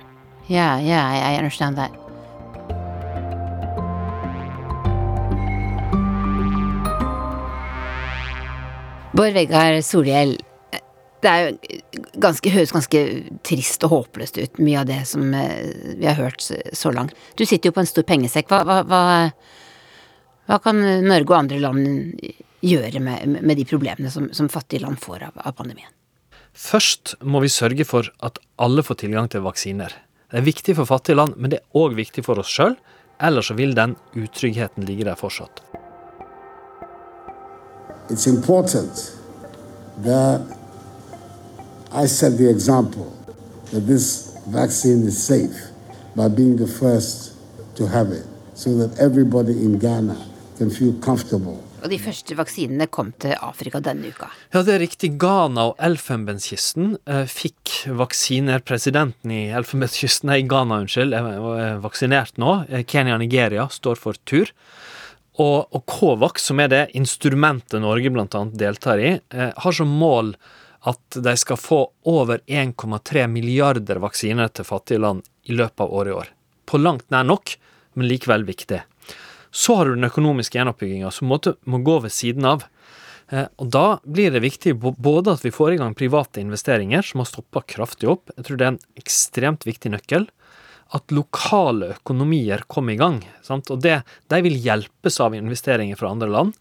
[0.48, 1.92] Yeah, yeah, I, I understand that.
[9.14, 10.34] Bård Vegar Solhjell,
[11.22, 13.02] det er jo ganske, høres ganske
[13.46, 15.70] trist og håpløst ut, mye av det som eh,
[16.00, 17.14] vi har hørt så langt.
[17.38, 18.50] Du sitter jo på en stor pengesekk.
[18.50, 19.02] Hva, hva, hva,
[20.50, 21.86] hva kan Norge og andre land
[22.66, 25.93] gjøre med, med de problemene som, som, fattige land får av, av pandemien?
[26.54, 29.90] Først må vi sørge for at alle får tilgang til vaksiner.
[30.30, 32.76] Det er viktig for fattige land, men det er òg viktig for oss sjøl.
[33.18, 35.62] Ellers så vil den utryggheten ligge der fortsatt.
[38.10, 39.18] It's important
[40.04, 40.42] that
[41.90, 43.10] I set the example
[43.72, 45.72] that this vaccine is safe
[46.14, 47.32] by being the first
[47.76, 50.16] to have it, so that everybody in Ghana
[50.58, 54.30] can feel comfortable og de første vaksinene kom til Afrika denne uka.
[54.54, 55.12] Ja, det er riktig.
[55.20, 58.64] Ghana og Elfenbenskysten eh, fikk vaksiner.
[58.64, 62.56] Presidenten i Elfenbenskysten, nei, Ghana, unnskyld, er vaksinert nå.
[62.70, 64.48] Eh, Kenya og Nigeria står for tur.
[65.34, 68.44] Og, og Covax, som er det instrumentet Norge bl.a.
[68.54, 70.32] deltar i, eh, har som mål
[70.88, 76.12] at de skal få over 1,3 milliarder vaksiner til fattige land i løpet av året
[76.12, 76.32] i år.
[76.64, 77.56] På langt nær nok,
[77.96, 78.80] men likevel viktig.
[79.54, 82.64] Så har du den økonomiske gjenoppbygginga, som måtte, må gå ved siden av.
[83.30, 87.22] Eh, og Da blir det viktig både at vi får i gang private investeringer, som
[87.22, 90.26] har stoppa kraftig opp, jeg tror det er en ekstremt viktig nøkkel,
[90.94, 93.22] at lokale økonomier kommer i gang.
[93.42, 93.70] Sant?
[93.70, 96.52] Og det, de vil hjelpes av investeringer fra andre land.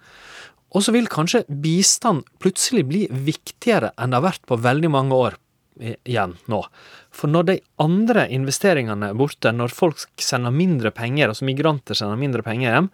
[0.74, 5.18] Og så vil kanskje bistand plutselig bli viktigere enn det har vært på veldig mange
[5.18, 5.38] år
[5.80, 6.62] igjen nå.
[7.14, 12.20] For når de andre investeringene er borte, når folk sender mindre penger, altså migranter sender
[12.20, 12.90] mindre penger hjem,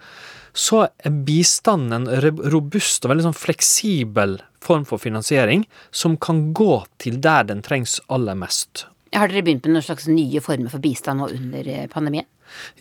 [0.54, 6.82] så er bistanden en robust og veldig sånn fleksibel form for finansiering som kan gå
[7.02, 8.88] til der den trengs aller mest.
[9.16, 12.28] Har dere begynt med noen slags nye former for bistand nå under eh, pandemien?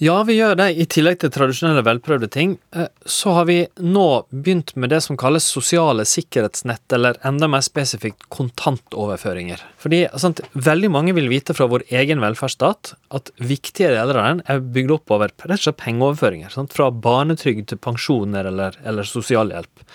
[0.01, 0.69] Ja, vi gjør det.
[0.81, 5.19] I tillegg til tradisjonelle velprøvde ting, eh, så har vi nå begynt med det som
[5.21, 9.63] kalles sosiale sikkerhetsnett, eller enda mer spesifikt kontantoverføringer.
[9.81, 14.43] Fordi sant, veldig mange vil vite fra vår egen velferdsstat at viktige deler av den
[14.47, 16.55] er bygd opp over rett og slett pengeoverføringer.
[16.55, 19.89] Sant, fra barnetrygd til pensjoner eller, eller sosialhjelp.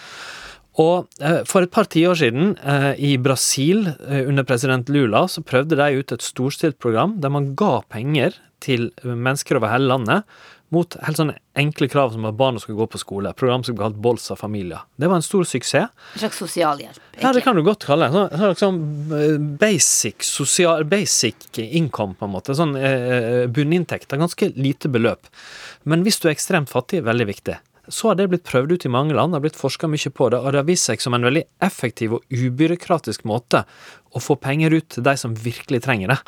[0.81, 5.45] Og eh, for et par tiår siden, eh, i Brasil eh, under president Lula, så
[5.45, 10.23] prøvde de ut et storstilt program der man ga penger til mennesker over hele landet
[10.73, 13.29] mot helt sånne enkle krav som at barna skal gå på skole.
[13.37, 14.79] Program som ble kalt Bolsa Familia.
[14.97, 15.91] Det var en stor suksess.
[16.15, 16.97] En slags sosialhjelp?
[17.21, 18.23] Ja, det kan du godt kalle det.
[18.39, 18.79] Sånn, sånn,
[19.61, 22.57] basic, sosial, basic income, på en måte.
[22.57, 25.29] Sånn eh, av Ganske lite beløp.
[25.89, 27.59] Men hvis du er ekstremt fattig, veldig viktig.
[27.91, 30.29] Så har det blitt prøvd ut i mange land, det har blitt forska mye på
[30.31, 33.65] det, og det har vist seg som en veldig effektiv og ubyråkratisk måte
[34.15, 36.19] å få penger ut til de som virkelig trenger det.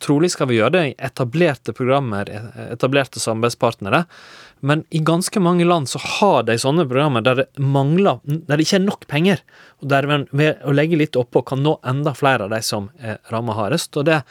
[0.00, 2.28] Trolig skal vi gjøre det i etablerte programmer,
[2.72, 4.06] etablerte samarbeidspartnere,
[4.64, 8.64] men i ganske mange land så har de sånne programmer der det mangler, der det
[8.64, 9.42] ikke er nok penger,
[9.80, 13.20] og der ved å legge litt oppå kan nå enda flere av de som er
[13.32, 13.96] rammet hardest.
[14.00, 14.22] Og det,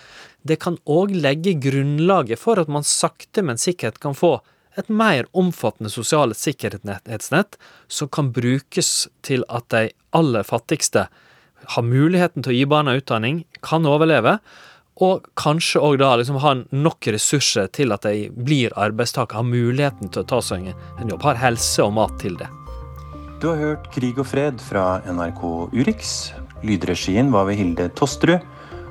[0.42, 4.40] det kan òg legge grunnlaget for at man sakte, men sikkert kan få
[4.78, 7.58] et mer omfattende sosiale sikkerhetsnett
[7.88, 11.08] som kan brukes til at de aller fattigste
[11.76, 14.38] har muligheten til å gi barna utdanning, kan overleve,
[15.00, 20.12] og kanskje òg da liksom ha nok ressurser til at de blir arbeidstakere, har muligheten
[20.12, 22.50] til å ta seg en jobb, har helse og mat til det.
[23.40, 26.34] Du har hørt Krig og fred fra NRK Urix.
[26.68, 28.44] Lydregien var ved Hilde Tosterud,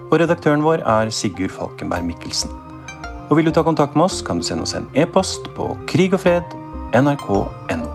[0.09, 2.68] og redaktøren vår er Sigurd Falkenberg Mikkelsen.
[3.29, 6.57] Og Vil du ta kontakt med oss, kan du sende oss en e-post på krigogfred
[6.97, 7.91] nrk.no.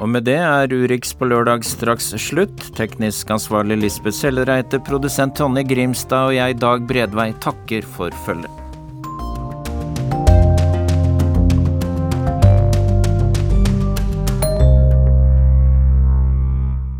[0.00, 2.70] Og med det er Urix på lørdag straks slutt.
[2.78, 8.59] Teknisk ansvarlig Lisbeth Sellereite, produsent Tonje Grimstad og jeg, Dag Bredvei, takker for følget.